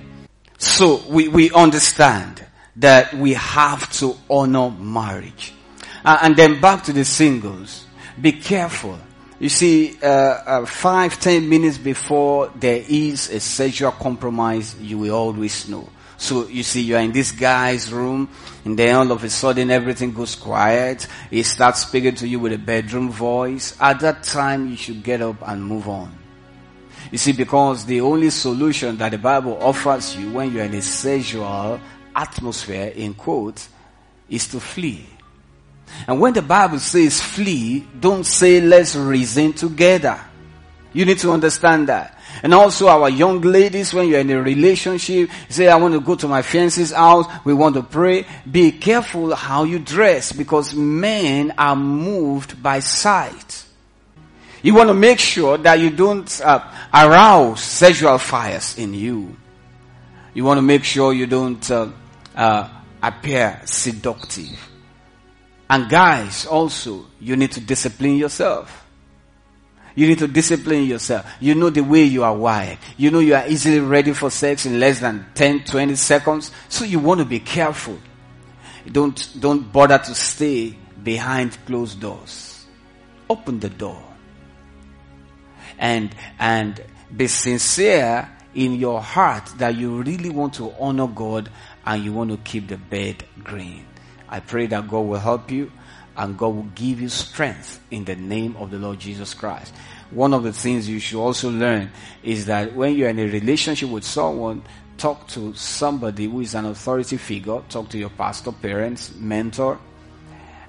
So 0.58 1.04
we, 1.08 1.28
we 1.28 1.52
understand 1.52 2.44
that 2.78 3.14
we 3.14 3.34
have 3.34 3.92
to 4.00 4.16
honor 4.32 4.72
marriage. 4.72 5.54
Uh, 6.04 6.18
and 6.24 6.36
then 6.36 6.60
back 6.60 6.86
to 6.86 6.92
the 6.92 7.06
singles. 7.06 7.86
Be 8.20 8.32
careful. 8.32 8.98
You 9.40 9.50
see, 9.50 9.96
uh, 10.02 10.08
uh, 10.08 10.66
five, 10.66 11.20
ten 11.20 11.48
minutes 11.48 11.78
before 11.78 12.52
there 12.56 12.84
is 12.90 13.30
a 13.30 13.40
sexual 13.40 13.92
compromise, 13.92 14.76
you 14.82 14.98
will 14.98 15.14
always 15.14 15.70
know. 15.70 15.88
So 16.18 16.48
you 16.48 16.64
see, 16.64 16.82
you 16.82 16.96
are 16.96 17.02
in 17.02 17.12
this 17.12 17.32
guy's 17.32 17.92
room, 17.92 18.30
and 18.66 18.78
then 18.78 18.96
all 18.96 19.12
of 19.12 19.24
a 19.24 19.30
sudden 19.30 19.72
everything 19.72 20.14
goes 20.14 20.36
quiet. 20.36 21.08
He 21.30 21.44
starts 21.44 21.82
speaking 21.82 22.16
to 22.16 22.28
you 22.28 22.40
with 22.40 22.54
a 22.54 22.58
bedroom 22.58 23.10
voice. 23.10 23.76
At 23.80 24.00
that 24.02 24.24
time, 24.24 24.70
you 24.70 24.76
should 24.76 25.04
get 25.04 25.22
up 25.22 25.48
and 25.48 25.64
move 25.64 25.90
on. 25.90 26.16
You 27.12 27.18
see, 27.18 27.34
because 27.34 27.86
the 27.86 28.02
only 28.02 28.30
solution 28.30 28.98
that 28.98 29.10
the 29.10 29.18
Bible 29.18 29.58
offers 29.62 30.16
you 30.16 30.32
when 30.32 30.54
you're 30.54 30.64
in 30.64 30.74
a 30.74 30.82
sexual 30.82 31.80
atmosphere, 32.16 32.94
in 32.96 33.14
quotes, 33.14 33.70
is 34.30 34.48
to 34.48 34.60
flee. 34.60 35.06
And 36.08 36.20
when 36.20 36.34
the 36.34 36.42
Bible 36.42 36.80
says 36.80 37.22
flee, 37.22 37.86
don't 38.00 38.26
say 38.26 38.62
let's 38.62 38.96
reason 38.96 39.54
together. 39.54 40.20
You 40.94 41.06
need 41.06 41.20
to 41.20 41.32
understand 41.32 41.88
that. 41.90 42.18
And 42.42 42.54
also 42.54 42.88
our 42.88 43.10
young 43.10 43.42
ladies, 43.42 43.94
when 43.94 44.08
you're 44.08 44.20
in 44.20 44.30
a 44.32 44.42
relationship, 44.42 45.30
say, 45.50 45.68
I 45.68 45.76
want 45.76 45.94
to 45.94 46.00
go 46.02 46.16
to 46.16 46.28
my 46.28 46.42
fiance's 46.42 46.92
house, 46.92 47.26
we 47.46 47.54
want 47.54 47.76
to 47.76 47.84
pray. 47.84 48.26
Be 48.50 48.72
careful 48.72 49.36
how 49.36 49.64
you 49.64 49.80
dress 49.80 50.32
because 50.32 50.74
men 50.74 51.54
are 51.58 51.76
moved 51.76 52.62
by 52.64 52.80
sight. 52.80 53.66
You 54.62 54.74
want 54.74 54.90
to 54.90 54.94
make 54.94 55.20
sure 55.20 55.58
that 55.58 55.80
you 55.80 55.90
don't 55.90 56.42
uh, 56.42 56.64
arouse 56.94 57.62
sexual 57.62 58.18
fires 58.18 58.78
in 58.78 58.94
you. 58.94 59.36
You 60.34 60.46
want 60.46 60.58
to 60.58 60.62
make 60.64 60.84
sure 60.84 61.14
you 61.14 61.28
don't 61.28 61.70
uh, 61.70 61.90
uh, 62.36 62.70
appear 63.02 63.62
seductive. 63.66 64.70
And 65.70 65.90
guys, 65.90 66.46
also, 66.46 67.06
you 67.20 67.36
need 67.36 67.52
to 67.54 67.60
discipline 67.60 68.16
yourself. 68.16 68.83
You 69.96 70.08
need 70.08 70.20
to 70.20 70.28
discipline 70.28 70.86
yourself. 70.86 71.26
You 71.40 71.56
know 71.56 71.70
the 71.70 71.82
way 71.82 72.04
you 72.04 72.24
are 72.24 72.36
wired. 72.36 72.80
You 72.98 73.12
know 73.12 73.20
you 73.20 73.36
are 73.36 73.48
easily 73.48 73.80
ready 73.80 74.14
for 74.14 74.30
sex 74.30 74.66
in 74.66 74.80
less 74.80 75.00
than 75.00 75.26
10, 75.36 75.66
20 75.66 75.96
seconds. 75.96 76.52
So 76.70 76.84
you 76.84 77.00
want 77.00 77.20
to 77.20 77.26
be 77.26 77.40
careful. 77.40 78.00
Don't, 78.92 79.30
don't 79.40 79.72
bother 79.72 80.00
to 80.00 80.16
stay 80.16 80.76
behind 81.04 81.58
closed 81.66 82.00
doors. 82.00 82.66
Open 83.30 83.60
the 83.60 83.70
door. 83.70 84.04
And, 85.78 86.16
and 86.40 86.82
be 87.16 87.28
sincere 87.28 88.30
in 88.56 88.76
your 88.76 89.02
heart 89.02 89.46
that 89.58 89.76
you 89.76 90.02
really 90.02 90.30
want 90.30 90.56
to 90.56 90.74
honor 90.80 91.08
God 91.08 91.50
and 91.86 92.04
you 92.04 92.14
want 92.14 92.32
to 92.32 92.38
keep 92.38 92.68
the 92.68 92.78
bed 92.78 93.24
green. 93.44 93.86
I 94.30 94.40
pray 94.40 94.66
that 94.68 94.88
God 94.88 95.02
will 95.02 95.20
help 95.20 95.52
you 95.52 95.72
and 96.16 96.38
God 96.38 96.56
will 96.56 96.70
give 96.76 97.02
you 97.02 97.10
strength 97.10 97.82
in 97.92 98.06
the 98.06 98.16
name 98.16 98.56
of 98.58 98.72
the 98.72 98.78
Lord 98.78 99.00
Jesus 99.00 99.34
Christ. 99.34 99.74
One 100.12 100.34
of 100.34 100.44
the 100.44 100.54
things 100.54 100.88
you 100.88 101.00
should 101.00 101.20
also 101.20 101.50
learn 101.50 101.92
is 102.22 102.46
that 102.46 102.76
when 102.76 102.96
you're 102.96 103.10
in 103.10 103.20
a 103.20 103.26
relationship 103.26 103.90
with 103.90 104.04
someone, 104.04 104.62
talk 104.98 105.28
to 105.30 105.54
somebody 105.56 106.26
who 106.26 106.42
is 106.42 106.54
an 106.54 106.66
authority 106.66 107.18
figure, 107.18 107.62
talk 107.70 107.90
to 107.90 107.98
your 107.98 108.10
pastor, 108.12 108.52
parents, 108.52 109.14
mentor, 109.16 109.80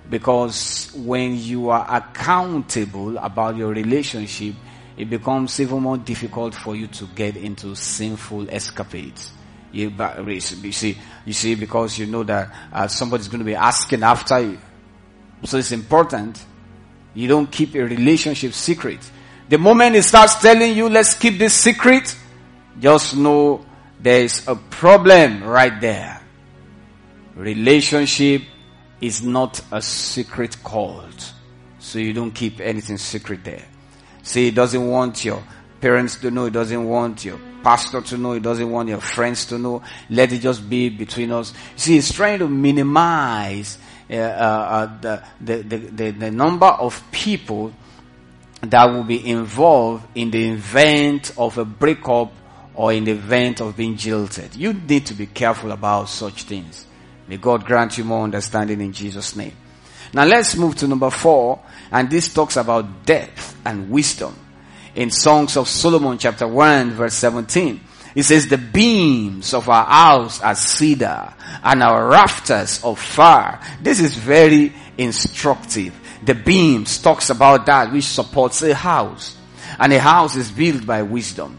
because 0.09 0.93
when 0.95 1.39
you 1.39 1.71
are 1.71 1.87
accountable 1.89 3.17
about 3.19 3.57
your 3.57 3.71
relationship, 3.71 4.55
it 4.97 5.11
becomes 5.11 5.59
even 5.61 5.83
more 5.83 5.99
difficult 5.99 6.55
for 6.55 6.77
you 6.77 6.87
to 6.87 7.07
get 7.15 7.37
into 7.37 7.75
sinful 7.75 8.49
escapades. 8.51 9.33
You, 9.73 9.93
you 10.29 10.41
see, 10.41 10.97
you 11.25 11.33
see, 11.33 11.55
because 11.57 11.99
you 11.99 12.07
know 12.07 12.23
that 12.23 12.55
uh, 12.73 12.87
somebody's 12.87 13.27
going 13.27 13.41
to 13.41 13.45
be 13.45 13.57
asking 13.57 14.05
after 14.05 14.41
you. 14.41 14.59
So 15.45 15.59
it's 15.59 15.73
important 15.73 16.45
you 17.15 17.29
don't 17.29 17.51
keep 17.51 17.75
a 17.75 17.81
relationship 17.81 18.53
secret. 18.53 18.99
The 19.49 19.59
moment 19.59 19.95
it 19.95 20.03
starts 20.03 20.41
telling 20.41 20.77
you, 20.77 20.89
let's 20.89 21.15
keep 21.15 21.39
this 21.39 21.55
secret, 21.55 22.17
just 22.81 23.17
know 23.17 23.65
there 24.01 24.23
is 24.23 24.47
a 24.49 24.57
problem 24.57 25.45
right 25.45 25.81
there. 25.81 26.21
Relationship 27.37 28.43
is 29.01 29.23
not 29.23 29.61
a 29.71 29.81
secret 29.81 30.57
cult. 30.65 31.33
So 31.79 31.99
you 31.99 32.13
don't 32.13 32.33
keep 32.33 32.61
anything 32.61 32.97
secret 32.99 33.45
there. 33.45 33.65
See, 34.23 34.47
he 34.47 34.51
doesn't 34.51 34.87
want 34.89 35.25
your 35.25 35.43
parents 35.81 36.17
to 36.17 36.31
know. 36.31 36.47
He 36.47 36.51
doesn't 36.51 36.85
want 36.85 37.25
your 37.25 37.39
pastor 37.63 38.01
to 38.01 38.17
know. 38.17 38.33
He 38.33 38.41
doesn't 38.41 38.71
want 38.71 38.89
your 38.89 39.01
friends 39.01 39.45
to 39.47 39.59
know. 39.59 39.83
Let 40.09 40.33
it 40.33 40.39
just 40.39 40.69
be 40.69 40.89
between 40.89 41.31
us. 41.31 41.53
See, 41.77 41.95
he's 41.95 42.11
trying 42.13 42.39
to 42.39 42.49
minimize 42.49 43.79
Uh, 44.11 44.15
uh, 44.15 44.99
uh, 45.03 45.25
the, 45.41 45.63
the, 45.63 45.77
the, 45.79 46.11
the 46.11 46.31
number 46.31 46.67
of 46.67 47.03
people 47.11 47.73
that 48.61 48.85
will 48.85 49.05
be 49.05 49.31
involved 49.31 50.05
in 50.15 50.31
the 50.31 50.51
event 50.51 51.33
of 51.39 51.57
a 51.59 51.65
breakup 51.65 52.33
or 52.75 52.93
in 52.93 53.05
the 53.05 53.13
event 53.13 53.61
of 53.61 53.77
being 53.77 53.97
jilted. 53.97 54.55
You 54.57 54.73
need 54.73 55.07
to 55.07 55.15
be 55.15 55.27
careful 55.27 55.73
about 55.73 56.09
such 56.09 56.43
things. 56.43 56.87
May 57.29 57.39
God 57.39 57.65
grant 57.65 57.97
you 57.97 58.05
more 58.05 58.25
understanding 58.25 58.81
in 58.81 58.93
Jesus' 58.93 59.37
name. 59.37 59.57
Now 60.13 60.25
let's 60.25 60.55
move 60.57 60.77
to 60.77 60.87
number 60.87 61.11
four, 61.11 61.61
and 61.91 62.11
this 62.11 62.33
talks 62.33 62.57
about 62.57 63.07
depth 63.07 63.57
and 63.65 63.91
wisdom. 63.91 64.37
In 64.95 65.11
Songs 65.11 65.57
of 65.57 65.67
Solomon 65.69 66.19
chapter 66.19 66.47
1 66.47 66.93
verse 66.93 67.15
17, 67.15 67.81
it 68.15 68.23
says 68.23 68.47
the 68.47 68.59
beams 68.59 69.55
of 69.55 69.69
our 69.69 69.85
house 69.85 70.41
are 70.41 70.55
cedar 70.55 71.35
and 71.63 71.83
our 71.83 72.09
rafters 72.09 72.83
of 72.85 73.01
fir. 73.01 73.59
This 73.83 74.01
is 74.01 74.15
very 74.17 74.73
instructive. 74.97 75.93
The 76.25 76.35
beams 76.35 76.99
talks 76.99 77.31
about 77.31 77.67
that 77.67 77.93
which 77.93 78.05
supports 78.05 78.63
a 78.63 78.75
house. 78.75 79.37
And 79.79 79.93
a 79.93 79.99
house 79.99 80.37
is 80.37 80.51
built 80.51 80.87
by 80.87 81.03
wisdom. 81.03 81.59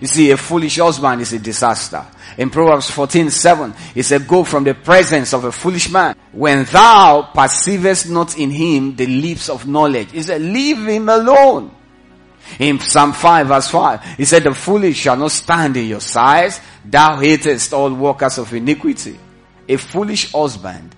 You 0.00 0.06
see, 0.06 0.30
a 0.30 0.36
foolish 0.36 0.76
husband 0.76 1.22
is 1.22 1.32
a 1.32 1.38
disaster. 1.38 2.04
In 2.36 2.50
Proverbs 2.50 2.90
14, 2.90 3.30
7, 3.30 3.74
it 3.94 4.02
said, 4.02 4.28
go 4.28 4.44
from 4.44 4.64
the 4.64 4.74
presence 4.74 5.32
of 5.32 5.44
a 5.44 5.52
foolish 5.52 5.90
man. 5.90 6.14
When 6.32 6.64
thou 6.64 7.30
perceivest 7.34 8.10
not 8.10 8.36
in 8.36 8.50
him 8.50 8.96
the 8.96 9.06
lips 9.06 9.48
of 9.48 9.66
knowledge. 9.66 10.10
He 10.12 10.22
said, 10.22 10.42
leave 10.42 10.84
him 10.86 11.08
alone. 11.08 11.74
In 12.58 12.78
Psalm 12.80 13.12
5 13.12 13.46
verse 13.46 13.68
5, 13.68 14.04
he 14.16 14.24
said, 14.24 14.44
the 14.44 14.54
foolish 14.54 14.96
shall 14.96 15.16
not 15.16 15.30
stand 15.30 15.76
in 15.76 15.88
your 15.88 16.00
sight. 16.00 16.60
Thou 16.84 17.16
hatest 17.16 17.72
all 17.72 17.92
workers 17.92 18.38
of 18.38 18.52
iniquity. 18.52 19.18
A 19.68 19.76
foolish 19.76 20.32
husband 20.32 20.94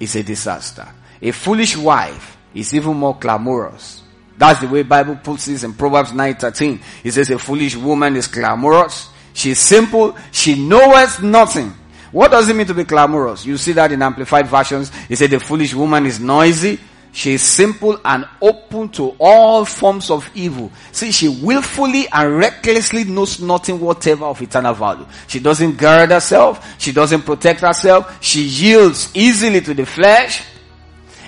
is 0.00 0.16
a 0.16 0.22
disaster. 0.22 0.88
A 1.20 1.30
foolish 1.30 1.76
wife 1.76 2.36
is 2.54 2.74
even 2.74 2.96
more 2.96 3.16
clamorous. 3.18 4.02
That's 4.36 4.60
the 4.60 4.68
way 4.68 4.82
Bible 4.82 5.16
puts 5.16 5.48
it 5.48 5.64
in 5.64 5.74
Proverbs 5.74 6.12
9:13. 6.12 6.80
It 7.02 7.12
says 7.12 7.30
a 7.30 7.38
foolish 7.38 7.76
woman 7.76 8.16
is 8.16 8.28
clamorous. 8.28 9.08
She's 9.34 9.58
simple. 9.58 10.16
She 10.30 10.54
knoweth 10.54 11.22
nothing. 11.22 11.74
What 12.12 12.30
does 12.30 12.48
it 12.48 12.56
mean 12.56 12.66
to 12.66 12.74
be 12.74 12.84
clamorous? 12.84 13.44
You 13.44 13.56
see 13.56 13.72
that 13.72 13.92
in 13.92 14.00
amplified 14.00 14.46
versions. 14.46 14.90
It 15.08 15.16
said 15.16 15.30
the 15.30 15.40
foolish 15.40 15.74
woman 15.74 16.06
is 16.06 16.20
noisy. 16.20 16.78
She 17.12 17.34
is 17.34 17.42
simple 17.42 18.00
and 18.04 18.26
open 18.40 18.88
to 18.90 19.16
all 19.18 19.64
forms 19.64 20.10
of 20.10 20.28
evil. 20.34 20.70
See, 20.92 21.10
she 21.10 21.28
willfully 21.28 22.06
and 22.12 22.36
recklessly 22.36 23.04
knows 23.04 23.40
nothing 23.40 23.80
whatever 23.80 24.26
of 24.26 24.40
eternal 24.40 24.74
value. 24.74 25.06
She 25.26 25.40
doesn't 25.40 25.76
guard 25.78 26.10
herself. 26.10 26.76
She 26.78 26.92
doesn't 26.92 27.22
protect 27.22 27.60
herself. 27.60 28.22
She 28.22 28.42
yields 28.42 29.10
easily 29.14 29.60
to 29.62 29.74
the 29.74 29.86
flesh. 29.86 30.42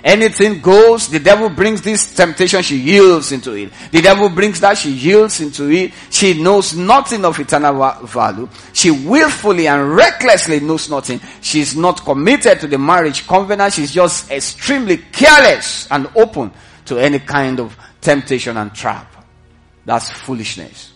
Anything 0.02 0.60
goes. 0.60 1.08
The 1.08 1.18
devil 1.18 1.48
brings 1.48 1.82
this 1.82 2.14
temptation, 2.14 2.62
she 2.62 2.76
yields 2.76 3.32
into 3.32 3.52
it. 3.52 3.72
The 3.92 4.00
devil 4.00 4.28
brings 4.28 4.60
that, 4.60 4.78
she 4.78 4.90
yields 4.90 5.40
into 5.40 5.70
it. 5.70 5.92
She 6.10 6.42
knows 6.42 6.74
nothing 6.74 7.24
of 7.24 7.38
eternal 7.38 8.06
value. 8.06 8.48
She 8.72 8.90
willfully 8.90 9.68
and 9.68 9.94
recklessly 9.94 10.60
knows 10.60 10.88
nothing. 10.88 11.20
She's 11.40 11.76
not 11.76 12.04
committed 12.04 12.60
to 12.60 12.66
the 12.66 12.78
marriage 12.78 13.26
covenant. 13.26 13.74
She's 13.74 13.92
just 13.92 14.30
extremely 14.30 14.98
careless 14.98 15.86
and 15.90 16.08
open 16.16 16.52
to 16.86 16.98
any 16.98 17.18
kind 17.18 17.60
of 17.60 17.76
temptation 18.00 18.56
and 18.56 18.74
trap. 18.74 19.24
That's 19.84 20.10
foolishness. 20.10 20.92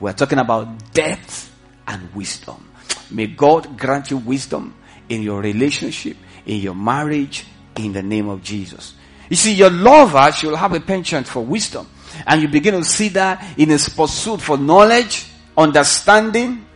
We're 0.00 0.12
talking 0.12 0.38
about 0.38 0.92
depth 0.92 1.52
and 1.86 2.14
wisdom. 2.14 2.70
May 3.10 3.28
God 3.28 3.78
grant 3.78 4.10
you 4.10 4.18
wisdom 4.18 4.74
in 5.08 5.22
your 5.22 5.40
relationship, 5.40 6.16
in 6.46 6.60
your 6.60 6.74
marriage, 6.74 7.46
in 7.76 7.92
the 7.92 8.02
name 8.02 8.28
of 8.28 8.42
Jesus. 8.42 8.94
You 9.28 9.36
see, 9.36 9.54
your 9.54 9.70
lover 9.70 10.30
should 10.32 10.54
have 10.54 10.72
a 10.74 10.80
penchant 10.80 11.26
for 11.26 11.44
wisdom. 11.44 11.88
And 12.26 12.42
you 12.42 12.48
begin 12.48 12.74
to 12.74 12.84
see 12.84 13.08
that 13.10 13.58
in 13.58 13.70
his 13.70 13.88
pursuit 13.88 14.40
for 14.40 14.56
knowledge, 14.56 15.26
understanding, 15.56 16.66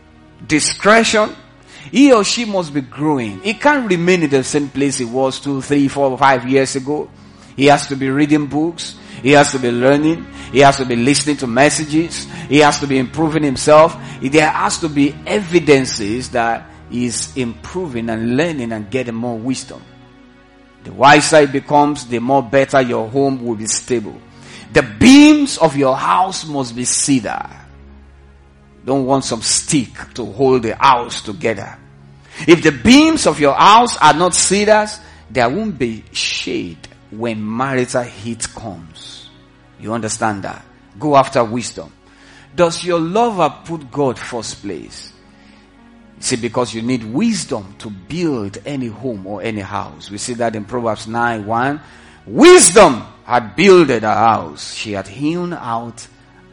discretion. 0.45 1.35
He 1.91 2.11
or 2.11 2.23
she 2.23 2.45
must 2.45 2.73
be 2.73 2.81
growing. 2.81 3.41
He 3.41 3.53
can't 3.53 3.89
remain 3.89 4.23
in 4.23 4.29
the 4.29 4.43
same 4.43 4.69
place 4.69 4.97
he 4.97 5.05
was 5.05 5.39
two, 5.39 5.61
three, 5.61 5.87
four, 5.87 6.17
five 6.17 6.47
years 6.47 6.75
ago. 6.75 7.09
He 7.55 7.65
has 7.65 7.87
to 7.87 7.95
be 7.95 8.09
reading 8.09 8.47
books. 8.47 8.95
He 9.21 9.31
has 9.31 9.51
to 9.51 9.59
be 9.59 9.71
learning. 9.71 10.25
He 10.51 10.59
has 10.59 10.77
to 10.77 10.85
be 10.85 10.95
listening 10.95 11.37
to 11.37 11.47
messages. 11.47 12.25
He 12.47 12.59
has 12.59 12.79
to 12.79 12.87
be 12.87 12.97
improving 12.97 13.43
himself. 13.43 13.97
There 14.21 14.49
has 14.49 14.79
to 14.79 14.89
be 14.89 15.15
evidences 15.25 16.29
that 16.29 16.69
he's 16.89 17.35
improving 17.35 18.09
and 18.09 18.37
learning 18.37 18.71
and 18.71 18.89
getting 18.89 19.15
more 19.15 19.37
wisdom. 19.37 19.81
The 20.83 20.93
wiser 20.93 21.37
it 21.37 21.51
becomes, 21.51 22.07
the 22.07 22.19
more 22.19 22.43
better 22.43 22.81
your 22.81 23.09
home 23.09 23.45
will 23.45 23.55
be 23.55 23.67
stable. 23.67 24.19
The 24.71 24.83
beams 24.83 25.57
of 25.57 25.75
your 25.75 25.97
house 25.97 26.45
must 26.45 26.75
be 26.75 26.85
cedar. 26.85 27.49
Don't 28.85 29.05
want 29.05 29.25
some 29.25 29.41
stick 29.41 30.13
to 30.13 30.25
hold 30.25 30.63
the 30.63 30.75
house 30.75 31.21
together. 31.21 31.77
If 32.47 32.63
the 32.63 32.71
beams 32.71 33.27
of 33.27 33.39
your 33.39 33.53
house 33.53 33.97
are 33.97 34.13
not 34.13 34.33
cedars, 34.33 34.99
there 35.29 35.49
won't 35.49 35.77
be 35.77 36.03
shade 36.11 36.87
when 37.11 37.45
marital 37.45 38.03
heat 38.03 38.47
comes. 38.53 39.29
You 39.79 39.93
understand 39.93 40.43
that? 40.43 40.63
Go 40.97 41.15
after 41.15 41.43
wisdom. 41.43 41.91
Does 42.55 42.83
your 42.83 42.99
lover 42.99 43.53
put 43.65 43.91
God 43.91 44.17
first 44.17 44.61
place? 44.61 45.08
See, 46.19 46.35
because 46.35 46.73
you 46.73 46.81
need 46.81 47.03
wisdom 47.03 47.75
to 47.79 47.89
build 47.89 48.57
any 48.65 48.87
home 48.87 49.25
or 49.25 49.41
any 49.41 49.61
house. 49.61 50.11
We 50.11 50.17
see 50.17 50.33
that 50.35 50.55
in 50.55 50.65
Proverbs 50.65 51.07
9 51.07 51.45
1. 51.45 51.81
Wisdom 52.27 53.03
had 53.23 53.55
builded 53.55 54.03
a 54.03 54.13
house. 54.13 54.73
She 54.73 54.91
had 54.91 55.07
hewn 55.07 55.53
out 55.53 56.05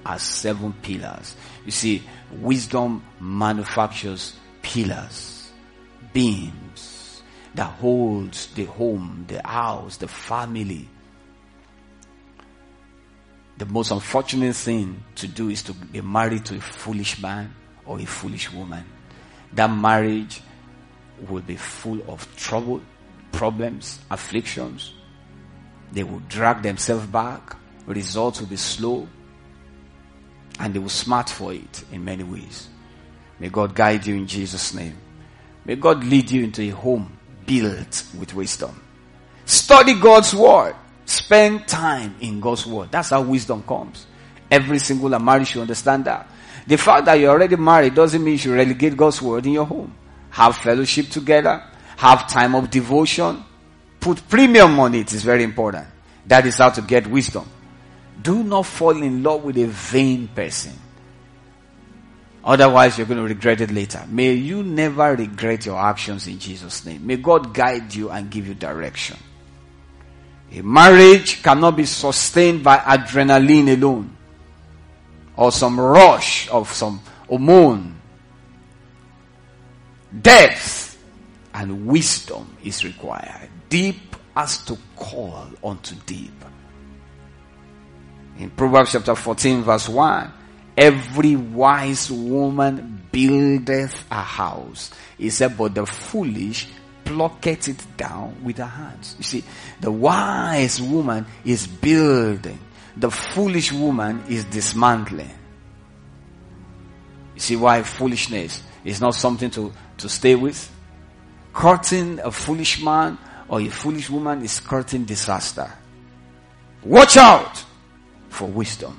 as 0.04 0.22
seven 0.22 0.72
pillars. 0.82 1.36
You 1.64 1.72
see, 1.72 2.02
wisdom 2.40 3.02
manufactures 3.18 4.36
pillars, 4.62 5.50
beams 6.12 7.22
that 7.54 7.64
holds 7.64 8.46
the 8.54 8.66
home, 8.66 9.24
the 9.26 9.44
house, 9.44 9.96
the 9.96 10.06
family. 10.06 10.88
The 13.58 13.66
most 13.66 13.90
unfortunate 13.90 14.54
thing 14.54 15.02
to 15.16 15.26
do 15.26 15.48
is 15.48 15.62
to 15.64 15.72
be 15.72 16.00
married 16.02 16.44
to 16.46 16.56
a 16.56 16.60
foolish 16.60 17.20
man 17.20 17.52
or 17.84 17.98
a 17.98 18.04
foolish 18.04 18.52
woman 18.52 18.84
that 19.52 19.68
marriage 19.68 20.40
will 21.28 21.42
be 21.42 21.56
full 21.56 22.00
of 22.08 22.26
trouble, 22.36 22.80
problems, 23.32 24.00
afflictions. 24.10 24.92
They 25.92 26.02
will 26.02 26.22
drag 26.28 26.62
themselves 26.62 27.06
back. 27.06 27.56
Results 27.86 28.40
will 28.40 28.48
be 28.48 28.56
slow. 28.56 29.08
And 30.58 30.74
they 30.74 30.78
will 30.78 30.88
smart 30.88 31.28
for 31.28 31.52
it 31.52 31.84
in 31.92 32.04
many 32.04 32.24
ways. 32.24 32.68
May 33.38 33.48
God 33.48 33.74
guide 33.74 34.06
you 34.06 34.14
in 34.14 34.26
Jesus' 34.26 34.74
name. 34.74 34.96
May 35.64 35.76
God 35.76 36.04
lead 36.04 36.30
you 36.30 36.44
into 36.44 36.62
a 36.62 36.70
home 36.70 37.16
built 37.44 38.04
with 38.18 38.34
wisdom. 38.34 38.80
Study 39.44 39.98
God's 39.98 40.34
word. 40.34 40.74
Spend 41.04 41.68
time 41.68 42.16
in 42.20 42.40
God's 42.40 42.66
word. 42.66 42.90
That's 42.90 43.10
how 43.10 43.22
wisdom 43.22 43.62
comes. 43.62 44.06
Every 44.50 44.78
single 44.78 45.16
marriage 45.18 45.48
should 45.48 45.62
understand 45.62 46.04
that. 46.06 46.28
The 46.66 46.76
fact 46.76 47.04
that 47.06 47.14
you're 47.14 47.30
already 47.30 47.56
married 47.56 47.94
doesn't 47.94 48.22
mean 48.22 48.32
you 48.32 48.38
should 48.38 48.52
relegate 48.52 48.96
God's 48.96 49.22
word 49.22 49.46
in 49.46 49.52
your 49.52 49.66
home. 49.66 49.94
Have 50.30 50.56
fellowship 50.56 51.08
together. 51.08 51.62
Have 51.96 52.28
time 52.28 52.54
of 52.54 52.70
devotion. 52.70 53.44
Put 54.00 54.28
premium 54.28 54.78
on 54.80 54.94
it 54.94 55.12
is 55.12 55.22
very 55.22 55.44
important. 55.44 55.86
That 56.26 56.44
is 56.46 56.56
how 56.56 56.70
to 56.70 56.82
get 56.82 57.06
wisdom. 57.06 57.48
Do 58.20 58.42
not 58.42 58.66
fall 58.66 59.00
in 59.00 59.22
love 59.22 59.44
with 59.44 59.56
a 59.58 59.66
vain 59.66 60.28
person. 60.28 60.72
Otherwise, 62.44 62.96
you're 62.96 63.06
going 63.06 63.18
to 63.18 63.24
regret 63.24 63.60
it 63.60 63.72
later. 63.72 64.04
May 64.08 64.32
you 64.34 64.62
never 64.62 65.16
regret 65.16 65.66
your 65.66 65.78
actions 65.78 66.28
in 66.28 66.38
Jesus' 66.38 66.84
name. 66.84 67.04
May 67.06 67.16
God 67.16 67.52
guide 67.52 67.92
you 67.94 68.10
and 68.10 68.30
give 68.30 68.46
you 68.46 68.54
direction. 68.54 69.16
A 70.52 70.62
marriage 70.62 71.42
cannot 71.42 71.76
be 71.76 71.84
sustained 71.84 72.62
by 72.62 72.78
adrenaline 72.78 73.76
alone. 73.76 74.15
Or 75.36 75.52
some 75.52 75.78
rush 75.78 76.48
of 76.50 76.72
some 76.72 77.00
hormone. 77.28 78.00
Depth 80.22 80.98
and 81.54 81.86
wisdom 81.86 82.56
is 82.64 82.84
required. 82.84 83.48
Deep 83.68 84.16
as 84.34 84.58
to 84.64 84.76
call 84.94 85.46
unto 85.64 85.94
deep. 86.06 86.44
In 88.38 88.50
Proverbs 88.50 88.92
chapter 88.92 89.14
14 89.14 89.62
verse 89.62 89.88
1, 89.88 90.32
every 90.76 91.36
wise 91.36 92.10
woman 92.10 93.02
buildeth 93.10 94.04
a 94.10 94.20
house. 94.20 94.90
He 95.16 95.30
said, 95.30 95.56
but 95.56 95.74
the 95.74 95.86
foolish 95.86 96.68
plucketh 97.04 97.68
it 97.68 97.86
down 97.96 98.36
with 98.44 98.58
her 98.58 98.66
hands. 98.66 99.14
You 99.18 99.24
see, 99.24 99.44
the 99.80 99.90
wise 99.90 100.82
woman 100.82 101.24
is 101.44 101.66
building. 101.66 102.58
The 102.96 103.10
foolish 103.10 103.72
woman 103.72 104.24
is 104.28 104.44
dismantling. 104.44 105.30
You 107.34 107.40
see 107.40 107.56
why 107.56 107.82
foolishness 107.82 108.62
is 108.84 109.00
not 109.00 109.14
something 109.14 109.50
to, 109.50 109.72
to 109.98 110.08
stay 110.08 110.34
with? 110.34 110.72
Courting 111.52 112.18
a 112.20 112.30
foolish 112.30 112.82
man 112.82 113.18
or 113.48 113.60
a 113.60 113.68
foolish 113.68 114.08
woman 114.08 114.42
is 114.42 114.60
courting 114.60 115.04
disaster. 115.04 115.70
Watch 116.82 117.16
out 117.18 117.64
for 118.30 118.48
wisdom 118.48 118.98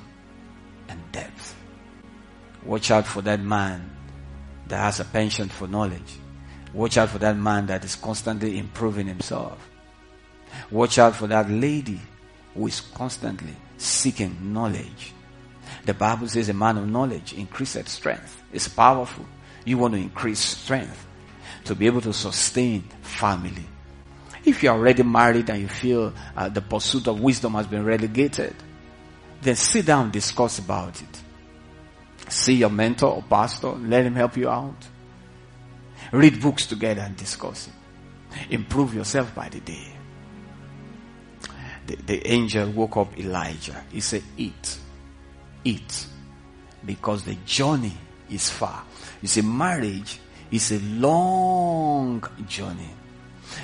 and 0.88 1.00
depth. 1.10 1.56
Watch 2.64 2.90
out 2.90 3.06
for 3.06 3.22
that 3.22 3.40
man 3.40 3.90
that 4.68 4.76
has 4.78 5.00
a 5.00 5.04
penchant 5.04 5.50
for 5.50 5.66
knowledge. 5.66 6.18
Watch 6.72 6.98
out 6.98 7.08
for 7.08 7.18
that 7.18 7.36
man 7.36 7.66
that 7.66 7.84
is 7.84 7.96
constantly 7.96 8.58
improving 8.58 9.06
himself. 9.06 9.68
Watch 10.70 10.98
out 10.98 11.16
for 11.16 11.26
that 11.26 11.50
lady 11.50 12.00
who 12.54 12.66
is 12.66 12.80
constantly 12.80 13.56
seeking 13.78 14.52
knowledge. 14.52 15.14
The 15.86 15.94
Bible 15.94 16.28
says 16.28 16.48
a 16.48 16.54
man 16.54 16.76
of 16.76 16.88
knowledge 16.88 17.32
increases 17.32 17.88
strength. 17.88 18.42
It's 18.52 18.68
powerful. 18.68 19.24
You 19.64 19.78
want 19.78 19.94
to 19.94 20.00
increase 20.00 20.40
strength 20.40 21.06
to 21.64 21.74
be 21.74 21.86
able 21.86 22.00
to 22.02 22.12
sustain 22.12 22.82
family. 23.02 23.64
If 24.44 24.62
you 24.62 24.70
are 24.70 24.78
already 24.78 25.02
married 25.02 25.50
and 25.50 25.60
you 25.60 25.68
feel 25.68 26.12
uh, 26.36 26.48
the 26.48 26.60
pursuit 26.60 27.08
of 27.08 27.20
wisdom 27.20 27.54
has 27.54 27.66
been 27.66 27.84
relegated, 27.84 28.54
then 29.42 29.56
sit 29.56 29.86
down, 29.86 30.10
discuss 30.10 30.58
about 30.58 31.00
it. 31.00 31.22
See 32.28 32.54
your 32.54 32.70
mentor 32.70 33.14
or 33.14 33.22
pastor, 33.22 33.72
let 33.72 34.04
him 34.04 34.14
help 34.14 34.36
you 34.36 34.48
out. 34.48 34.86
Read 36.12 36.40
books 36.40 36.66
together 36.66 37.02
and 37.02 37.16
discuss 37.16 37.68
it. 37.68 37.74
Improve 38.50 38.94
yourself 38.94 39.34
by 39.34 39.48
the 39.48 39.60
day. 39.60 39.97
The, 41.88 41.96
the 41.96 42.26
angel 42.30 42.70
woke 42.70 42.98
up 42.98 43.18
Elijah. 43.18 43.82
He 43.90 44.00
said, 44.00 44.22
eat, 44.36 44.78
eat, 45.64 46.06
because 46.84 47.24
the 47.24 47.34
journey 47.46 47.96
is 48.30 48.50
far. 48.50 48.84
You 49.22 49.28
see, 49.28 49.40
marriage 49.40 50.20
is 50.50 50.70
a 50.70 50.78
long 50.80 52.22
journey. 52.46 52.90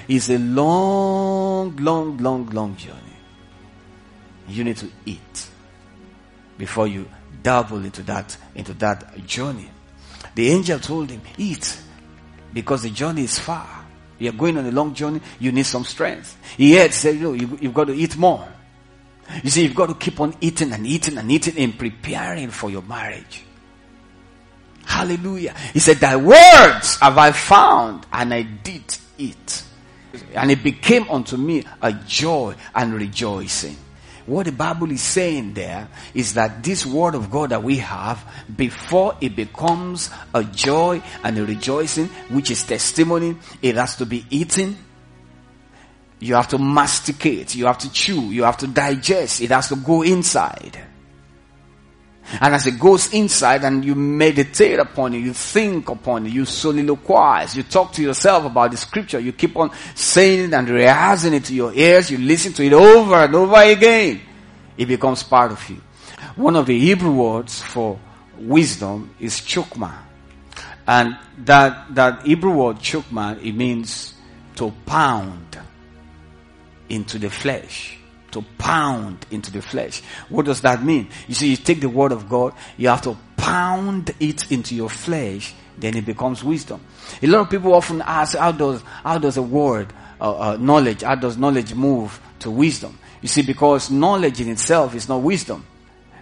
It's 0.09 0.31
a 0.31 0.39
long, 0.39 1.77
long, 1.77 2.17
long, 2.17 2.47
long 2.47 2.77
journey. 2.77 2.99
You 4.49 4.65
need 4.65 4.79
to 4.79 4.91
eat 5.05 5.49
before 6.57 6.87
you 6.87 7.07
dabble 7.43 7.85
into 7.85 8.03
that, 8.05 8.37
into 8.55 8.73
that 8.75 9.27
journey. 9.27 9.71
The 10.35 10.49
angel 10.49 10.79
told 10.79 11.11
him, 11.11 11.21
eat 11.37 11.79
because 12.55 12.85
the 12.85 12.91
journey 12.91 13.25
is 13.25 13.39
far. 13.39 13.84
You're 14.19 14.33
going 14.33 14.57
on 14.59 14.67
a 14.67 14.71
long 14.71 14.95
journey, 14.95 15.21
you 15.41 15.53
need 15.53 15.67
some 15.67 15.85
strength. 15.85 16.37
He 16.57 16.73
had 16.73 16.93
said, 16.93 17.17
you, 17.17 17.35
you, 17.35 17.59
you've 17.61 17.75
got 17.75 17.87
to 17.89 17.95
eat 17.95 18.17
more. 18.17 18.47
You 19.43 19.51
see, 19.51 19.63
you've 19.63 19.75
got 19.75 19.87
to 19.87 19.95
keep 19.95 20.21
on 20.21 20.37
eating 20.41 20.73
and 20.73 20.87
eating 20.87 21.19
and 21.19 21.31
eating 21.31 21.59
and 21.59 21.79
preparing 21.79 22.51
for 22.51 22.71
your 22.71 22.83
marriage. 22.83 23.43
Hallelujah. 24.85 25.55
He 25.73 25.79
said, 25.79 25.97
thy 25.97 26.17
words 26.17 26.97
have 27.01 27.19
I 27.19 27.33
found 27.33 28.07
and 28.13 28.33
I 28.35 28.43
did 28.43 28.97
eat. 29.19 29.65
And 30.35 30.51
it 30.51 30.63
became 30.63 31.09
unto 31.09 31.37
me 31.37 31.65
a 31.83 31.93
joy 31.93 32.55
and 32.75 32.95
rejoicing. 32.95 33.77
What 34.27 34.47
the 34.47 34.53
Bible 34.53 34.91
is 34.91 35.03
saying 35.03 35.53
there 35.53 35.89
is 36.15 36.35
that 36.35 36.63
this 36.63 36.87
word 36.87 37.15
of 37.15 37.31
God 37.31 37.51
that 37.51 37.63
we 37.63 37.77
have, 37.79 38.25
before 38.57 39.17
it 39.21 39.37
becomes 39.37 40.11
a 40.33 40.43
joy 40.43 41.03
and 41.23 41.39
a 41.39 41.45
rejoicing, 41.45 42.07
which 42.31 42.51
is 42.51 42.65
testimony, 42.65 43.37
it 43.61 43.75
has 43.75 43.97
to 43.97 44.07
be 44.07 44.25
eaten. 44.31 44.79
You 46.21 46.37
have 46.37 46.49
to 46.49 46.59
masticate, 46.59 47.55
you 47.55 47.67
have 47.67 47.79
to 47.79 47.93
chew, 47.93 48.31
you 48.31 48.45
have 48.45 48.57
to 48.59 48.67
digest, 48.67 49.43
it 49.43 49.51
has 49.51 49.69
to 49.69 49.77
go 49.77 50.01
inside. 50.03 50.81
And 52.45 52.55
as 52.55 52.67
it 52.67 52.79
goes 52.79 53.11
inside 53.15 53.65
and 53.65 53.83
you 53.83 53.95
meditate 53.95 54.79
upon 54.79 55.15
it, 55.15 55.21
you 55.21 55.33
think 55.33 55.89
upon 55.89 56.27
it, 56.27 56.33
you 56.35 56.43
soliloquize, 56.43 57.57
you 57.57 57.63
talk 57.63 57.95
to 57.95 58.03
yourself 58.03 58.45
about 58.45 58.71
the 58.71 58.77
scripture, 58.77 59.19
you 59.19 59.33
keep 59.33 59.57
on 59.57 59.71
saying 59.95 60.51
it 60.51 60.53
and 60.53 60.69
rehearsing 60.69 61.33
it 61.33 61.45
to 61.47 61.55
your 61.55 61.73
ears, 61.73 62.11
you 62.11 62.19
listen 62.19 62.53
to 62.53 62.63
it 62.63 62.75
over 62.75 63.15
and 63.15 63.35
over 63.35 63.57
again. 63.63 64.21
It 64.77 64.85
becomes 64.85 65.23
part 65.23 65.53
of 65.53 65.71
you. 65.71 65.81
One 66.37 66.55
of 66.57 66.67
the 66.67 66.79
Hebrew 66.79 67.15
words 67.15 67.63
for 67.63 67.99
wisdom 68.37 69.15
is 69.19 69.41
chokmah. 69.41 69.97
And 70.87 71.17
that, 71.47 71.95
that 71.95 72.27
Hebrew 72.27 72.53
word 72.53 72.77
chokmah, 72.77 73.43
it 73.43 73.55
means 73.55 74.13
to 74.57 74.71
pound 74.85 75.59
into 76.91 77.19
the 77.19 77.31
flesh 77.31 77.97
to 78.35 78.43
pound 78.59 79.27
into 79.31 79.51
the 79.51 79.63
flesh. 79.63 80.03
What 80.29 80.47
does 80.47 80.61
that 80.61 80.83
mean? 80.85 81.09
You 81.27 81.35
see, 81.35 81.51
you 81.51 81.57
take 81.57 81.81
the 81.81 81.89
word 81.89 82.13
of 82.13 82.29
God, 82.29 82.53
you 82.77 82.89
have 82.89 83.03
to 83.03 83.17
pound 83.37 84.15
it 84.21 84.51
into 84.53 84.75
your 84.75 84.91
flesh, 84.91 85.55
then 85.79 85.97
it 85.97 86.07
becomes 86.07 86.45
wisdom. 86.45 86.81
A 87.23 87.27
lot 87.27 87.41
of 87.41 87.51
people 87.51 87.75
often 87.75 88.03
ask, 88.03 88.37
how 88.37 88.53
does, 88.53 88.83
how 89.03 89.19
does 89.19 89.37
a 89.37 89.43
word, 89.43 89.93
uh, 90.21 90.53
uh, 90.53 90.57
knowledge, 90.59 91.03
how 91.03 91.15
does 91.15 91.37
knowledge 91.37 91.75
move 91.75 92.21
to 92.41 92.51
wisdom? 92.51 92.99
You 93.21 93.29
see, 93.29 93.43
because 93.43 93.91
knowledge 93.91 94.41
in 94.41 94.49
itself 94.49 94.95
is 94.95 95.09
not 95.09 95.23
wisdom. 95.23 95.65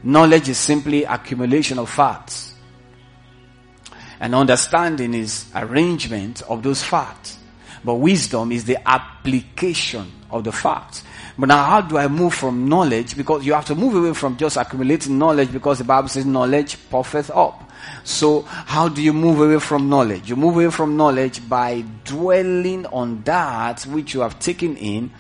Knowledge 0.05 0.49
is 0.49 0.59
simply 0.59 1.05
accumulation 1.05 1.79
of 1.79 1.91
facts. 1.91 2.55
And 4.21 4.35
understanding 4.35 5.15
is 5.15 5.51
arrangement 5.55 6.43
of 6.43 6.63
those 6.63 6.83
facts. 6.83 7.39
But 7.85 7.95
wisdom 7.95 8.53
is 8.53 8.65
the 8.65 8.79
application 8.89 10.13
of 10.31 10.45
the 10.45 10.53
facts. 10.53 11.03
But 11.43 11.49
now 11.49 11.65
how 11.65 11.81
do 11.81 11.99
I 11.99 12.07
move 12.07 12.35
from 12.35 12.69
knowledge? 12.69 13.17
Because 13.17 13.45
you 13.45 13.53
have 13.55 13.65
to 13.65 13.75
move 13.75 13.97
away 13.97 14.15
from 14.15 14.37
just 14.37 14.57
accumulating 14.57 15.19
knowledge 15.19 15.53
because 15.53 15.79
the 15.79 15.85
Bible 15.85 16.07
says 16.07 16.25
knowledge 16.25 16.79
puffeth 16.89 17.33
up. 17.33 17.69
So 18.05 18.43
how 18.43 18.89
do 18.89 19.03
you 19.03 19.13
move 19.13 19.41
away 19.41 19.59
from 19.59 19.89
knowledge? 19.89 20.31
You 20.31 20.37
move 20.37 20.55
away 20.55 20.71
from 20.71 20.97
knowledge 20.97 21.49
by 21.49 21.85
dwelling 22.05 22.87
on 22.87 23.23
that 23.25 23.83
which 23.87 24.15
you 24.15 24.21
have 24.21 24.39
taken 24.39 24.77
in 24.77 25.11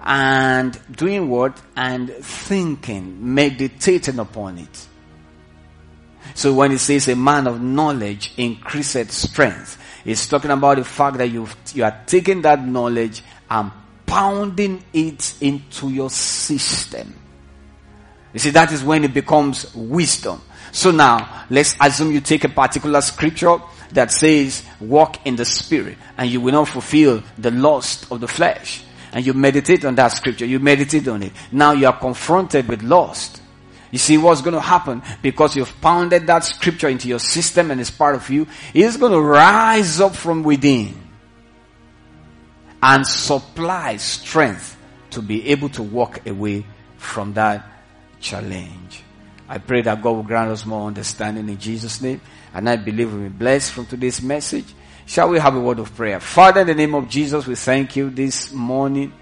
and 0.00 0.78
doing 0.92 1.28
what? 1.28 1.60
And 1.74 2.08
thinking, 2.08 3.34
meditating 3.34 4.20
upon 4.20 4.58
it. 4.58 4.86
So 6.34 6.54
when 6.54 6.70
it 6.70 6.78
says 6.78 7.08
a 7.08 7.16
man 7.16 7.48
of 7.48 7.60
knowledge 7.60 8.32
increaseth 8.36 9.10
strength, 9.10 9.76
it's 10.04 10.28
talking 10.28 10.52
about 10.52 10.76
the 10.76 10.84
fact 10.84 11.16
that 11.18 11.30
you 11.30 11.48
you 11.74 11.82
are 11.82 12.00
taking 12.06 12.42
that 12.42 12.64
knowledge 12.64 13.24
and 13.50 13.72
pounding 14.18 14.82
it 14.92 15.34
into 15.40 15.90
your 15.90 16.10
system. 16.10 17.14
You 18.32 18.40
see, 18.40 18.50
that 18.50 18.72
is 18.72 18.82
when 18.82 19.04
it 19.04 19.14
becomes 19.14 19.72
wisdom. 19.76 20.42
So 20.72 20.90
now, 20.90 21.44
let's 21.50 21.76
assume 21.80 22.10
you 22.10 22.20
take 22.20 22.42
a 22.42 22.48
particular 22.48 23.00
scripture 23.00 23.58
that 23.92 24.10
says, 24.10 24.64
walk 24.80 25.24
in 25.24 25.36
the 25.36 25.44
spirit, 25.44 25.96
and 26.16 26.28
you 26.28 26.40
will 26.40 26.50
not 26.50 26.66
fulfill 26.66 27.22
the 27.38 27.52
lust 27.52 28.10
of 28.10 28.20
the 28.20 28.26
flesh. 28.26 28.82
And 29.12 29.24
you 29.24 29.34
meditate 29.34 29.84
on 29.84 29.94
that 29.94 30.08
scripture, 30.08 30.46
you 30.46 30.58
meditate 30.58 31.06
on 31.06 31.22
it. 31.22 31.32
Now 31.52 31.70
you 31.70 31.86
are 31.86 31.96
confronted 31.96 32.66
with 32.66 32.82
lust. 32.82 33.40
You 33.92 33.98
see 33.98 34.18
what's 34.18 34.42
going 34.42 34.54
to 34.54 34.60
happen 34.60 35.00
because 35.22 35.54
you've 35.54 35.80
pounded 35.80 36.26
that 36.26 36.42
scripture 36.42 36.88
into 36.88 37.06
your 37.06 37.20
system 37.20 37.70
and 37.70 37.80
it's 37.80 37.92
part 37.92 38.16
of 38.16 38.28
you. 38.28 38.48
It's 38.74 38.96
going 38.96 39.12
to 39.12 39.20
rise 39.20 40.00
up 40.00 40.16
from 40.16 40.42
within 40.42 41.07
and 42.82 43.06
supply 43.06 43.96
strength 43.96 44.76
to 45.10 45.22
be 45.22 45.48
able 45.48 45.68
to 45.70 45.82
walk 45.82 46.26
away 46.26 46.64
from 46.96 47.32
that 47.34 47.64
challenge. 48.20 49.02
I 49.48 49.58
pray 49.58 49.82
that 49.82 50.02
God 50.02 50.10
will 50.10 50.22
grant 50.22 50.50
us 50.50 50.66
more 50.66 50.86
understanding 50.86 51.48
in 51.48 51.58
Jesus' 51.58 52.00
name. 52.02 52.20
And 52.52 52.68
I 52.68 52.76
believe 52.76 53.12
we'll 53.12 53.22
be 53.22 53.28
blessed 53.28 53.72
from 53.72 53.86
today's 53.86 54.20
message. 54.20 54.66
Shall 55.06 55.30
we 55.30 55.38
have 55.38 55.54
a 55.54 55.60
word 55.60 55.78
of 55.78 55.94
prayer? 55.94 56.20
Father, 56.20 56.60
in 56.60 56.66
the 56.66 56.74
name 56.74 56.94
of 56.94 57.08
Jesus, 57.08 57.46
we 57.46 57.54
thank 57.54 57.96
you 57.96 58.10
this 58.10 58.52
morning. 58.52 59.12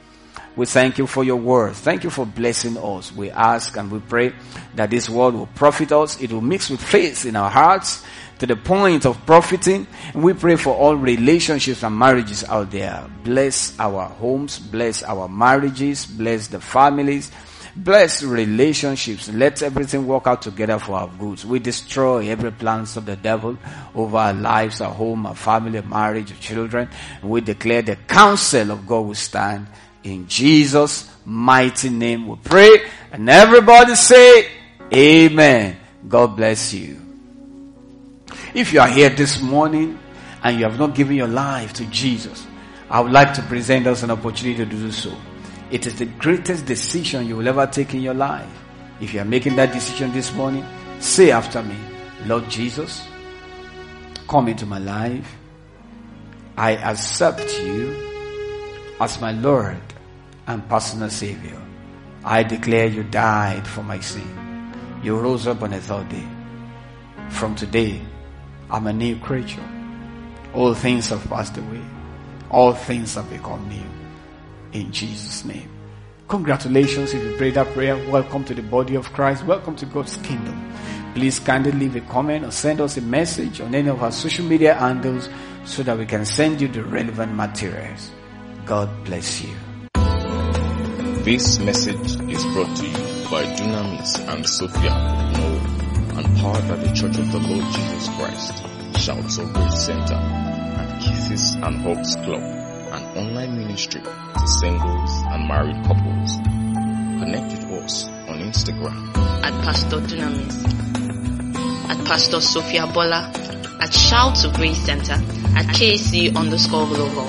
We 0.57 0.67
thank 0.67 0.99
you 0.99 1.07
for 1.07 1.23
your 1.23 1.37
word. 1.37 1.75
Thank 1.75 2.03
you 2.03 2.11
for 2.11 2.27
blessing 2.27 2.77
us. 2.77 3.13
We 3.13 3.31
ask 3.31 3.77
and 3.77 3.91
we 3.91 4.01
pray 4.01 4.33
that 4.75 4.91
this 4.91 5.09
word 5.09 5.35
will 5.35 5.47
profit 5.47 5.93
us. 5.93 6.21
It 6.21 6.33
will 6.33 6.41
mix 6.41 6.71
with 6.71 6.83
faith 6.83 7.25
in 7.25 7.37
our 7.37 7.51
hearts 7.51 8.03
to 8.39 8.47
the 8.47 8.57
point 8.57 9.07
of 9.07 9.25
profiting. 9.27 9.87
We 10.15 10.33
pray 10.33 10.57
for 10.57 10.75
all 10.75 10.97
relationships 10.97 11.83
and 11.83 11.99
marriages 11.99 12.45
out 12.45 12.71
there. 12.71 13.09
Bless 13.25 13.79
our 13.79 14.07
homes, 14.07 14.59
bless 14.59 15.03
our 15.03 15.29
marriages, 15.29 16.07
bless 16.07 16.49
the 16.49 16.61
families, 16.61 17.31
Bless 17.77 18.23
relationships. 18.23 19.29
Let 19.29 19.63
everything 19.63 20.07
work 20.07 20.27
out 20.27 20.41
together 20.41 20.79
for 20.79 20.93
our 20.95 21.09
goods. 21.09 21.45
We 21.45 21.59
destroy 21.59 22.27
every 22.31 22.51
plans 22.51 22.97
of 22.97 23.05
the 23.05 23.17
devil 23.17 23.59
over 23.95 24.17
our 24.17 24.33
lives, 24.33 24.81
our 24.81 24.93
home, 24.93 25.27
our 25.27 25.35
family, 25.35 25.83
marriage, 25.83 26.33
our 26.33 26.39
children. 26.39 26.89
We 27.23 27.43
declare 27.43 27.83
the 27.83 27.97
counsel 27.97 28.71
of 28.71 28.87
God 28.87 29.01
will 29.01 29.15
stand 29.15 29.67
in 30.03 30.27
Jesus' 30.27 31.11
mighty 31.27 31.91
name. 31.91 32.29
We 32.29 32.37
pray 32.37 32.89
and 33.13 33.29
everybody 33.29 33.95
say 33.95 34.49
amen. 34.91 35.77
God 36.09 36.35
bless 36.35 36.73
you. 36.73 37.06
If 38.57 38.73
you 38.73 38.81
are 38.81 38.89
here 38.89 39.11
this 39.11 39.43
morning 39.43 39.99
and 40.43 40.57
you 40.59 40.65
have 40.65 40.79
not 40.79 40.95
given 40.95 41.15
your 41.15 41.29
life 41.29 41.75
to 41.75 41.85
Jesus, 41.89 42.47
I 42.89 43.01
would 43.01 43.13
like 43.13 43.35
to 43.35 43.43
present 43.43 43.87
us 43.87 44.03
an 44.03 44.11
opportunity 44.11 44.57
to 44.57 44.65
do 44.65 44.91
so. 44.91 45.15
It 45.71 45.85
is 45.85 45.99
the 45.99 46.07
greatest 46.07 46.65
decision 46.65 47.27
you 47.27 47.37
will 47.37 47.49
ever 47.49 47.67
take 47.67 47.93
in 47.93 48.01
your 48.01 48.15
life. 48.15 48.49
If 48.99 49.13
you 49.13 49.21
are 49.21 49.27
making 49.27 49.57
that 49.57 49.75
decision 49.75 50.11
this 50.15 50.33
morning, 50.33 50.65
say 51.01 51.33
after 51.33 51.63
me, 51.63 51.77
Lord 52.25 52.49
Jesus, 52.49 53.07
come 54.27 54.49
into 54.49 54.65
my 54.65 54.79
life. 54.79 55.37
I 56.57 56.77
accept 56.77 57.61
you 57.61 57.95
as 58.99 59.21
my 59.21 59.33
Lord 59.33 59.83
and 60.47 60.67
personal 60.67 61.11
Savior. 61.11 61.61
I 62.25 62.43
declare 62.43 62.87
you 62.87 63.03
died 63.03 63.69
for 63.69 63.83
my 63.83 64.01
sin. 64.01 64.73
You 65.03 65.19
rose 65.19 65.47
up 65.47 65.61
on 65.61 65.73
the 65.73 65.81
third 65.83 66.09
day. 66.09 66.27
From 67.29 67.55
today, 67.55 68.01
I'm 68.69 68.87
a 68.89 68.93
new 68.93 69.17
creature. 69.17 69.63
All 70.53 70.75
things 70.75 71.09
have 71.11 71.23
passed 71.29 71.57
away. 71.57 71.83
All 72.51 72.73
things 72.73 73.15
have 73.15 73.31
become 73.31 73.69
new 73.69 73.83
in 74.73 74.91
Jesus' 74.91 75.45
name. 75.45 75.71
Congratulations 76.29 77.15
if 77.15 77.23
you 77.23 77.37
prayed 77.37 77.55
that 77.55 77.73
prayer. 77.75 77.97
Welcome 78.11 78.45
to 78.45 78.55
the 78.55 78.63
body 78.63 78.97
of 78.97 79.13
Christ. 79.13 79.45
Welcome 79.45 79.77
to 79.77 79.87
God's 79.87 80.17
kingdom. 80.17 80.73
Please 81.15 81.39
kindly 81.39 81.71
leave 81.73 81.95
a 81.95 82.01
comment 82.01 82.45
or 82.45 82.51
send 82.51 82.81
us 82.81 82.97
a 82.97 83.01
message 83.03 83.61
on 83.61 83.75
any 83.75 83.89
of 83.89 84.03
our 84.03 84.11
social 84.11 84.45
media 84.45 84.75
handles 84.75 85.29
so 85.65 85.85
that 85.85 85.97
we 85.97 86.05
can 86.05 86.25
send 86.25 86.61
you 86.61 86.67
the 86.67 86.83
relevant 86.83 87.35
materials. 87.35 88.11
God 88.65 88.91
bless 89.05 89.43
you. 89.43 89.55
This 91.23 91.61
message 91.61 92.21
is 92.31 92.45
brought 92.47 92.77
to 92.77 92.87
you 92.87 93.31
by 93.31 93.45
Dunamis 93.57 94.29
and 94.29 94.47
Sophia 94.47 95.46
powered 96.47 96.69
by 96.69 96.77
the 96.77 96.95
Church 96.95 97.19
of 97.19 97.33
the 97.33 97.41
Lord 97.41 97.65
Jesus 97.75 98.09
Christ, 98.11 98.63
Shouts 99.03 99.39
of 99.39 99.53
Grace 99.53 99.85
Center, 99.85 100.15
and 100.15 101.03
Kisses 101.03 101.55
and 101.55 101.77
Hugs 101.79 102.15
Club 102.17 102.41
an 102.41 103.03
online 103.19 103.59
ministry 103.59 104.01
to 104.01 104.47
singles 104.61 105.11
and 105.27 105.49
married 105.49 105.75
couples. 105.85 106.37
Connect 107.19 107.51
with 107.51 107.83
us 107.83 108.07
on 108.07 108.39
Instagram. 108.47 109.17
At 109.43 109.53
Pastor 109.65 109.97
Dunamis, 109.97 111.91
at 111.91 112.07
Pastor 112.07 112.41
Sophia 112.41 112.87
Bola, 112.87 113.33
at 113.81 113.93
Shout 113.93 114.37
to 114.37 114.53
Grace 114.55 114.79
Center, 114.87 115.15
at 115.59 115.67
KC 115.75 116.37
underscore 116.37 116.87
global, 116.87 117.27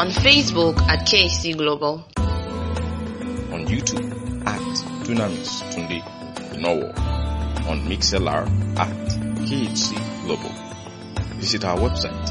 on 0.00 0.08
Facebook 0.08 0.78
at 0.88 1.06
KC 1.06 1.54
Global, 1.54 2.02
on 2.16 3.66
YouTube 3.66 4.46
at 4.46 4.60
Dunamis 5.04 5.62
Tunde 5.70 6.00
Nowo, 6.62 7.18
on 7.68 7.80
Mixlr 7.88 8.46
at 8.78 8.96
KHC 9.46 9.94
Global. 10.24 10.52
Visit 11.38 11.64
our 11.64 11.78
website 11.78 12.30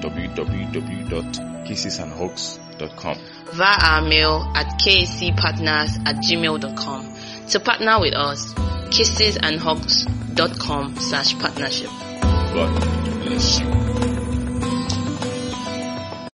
www 0.00 1.48
kissesandhugs.com. 1.68 3.18
Via 3.52 3.78
our 3.82 4.00
mail 4.02 4.50
at 4.54 4.66
kscpartners 4.80 5.98
at 6.06 6.16
gmail.com. 6.16 7.14
To 7.48 7.60
partner 7.60 8.00
with 8.00 8.14
us, 8.14 8.54
kissesandhugs.com 8.90 10.96
slash 10.96 11.38
partnership. 11.38 11.90
God 12.54 12.80
bless 13.24 13.60
you. 13.60 13.97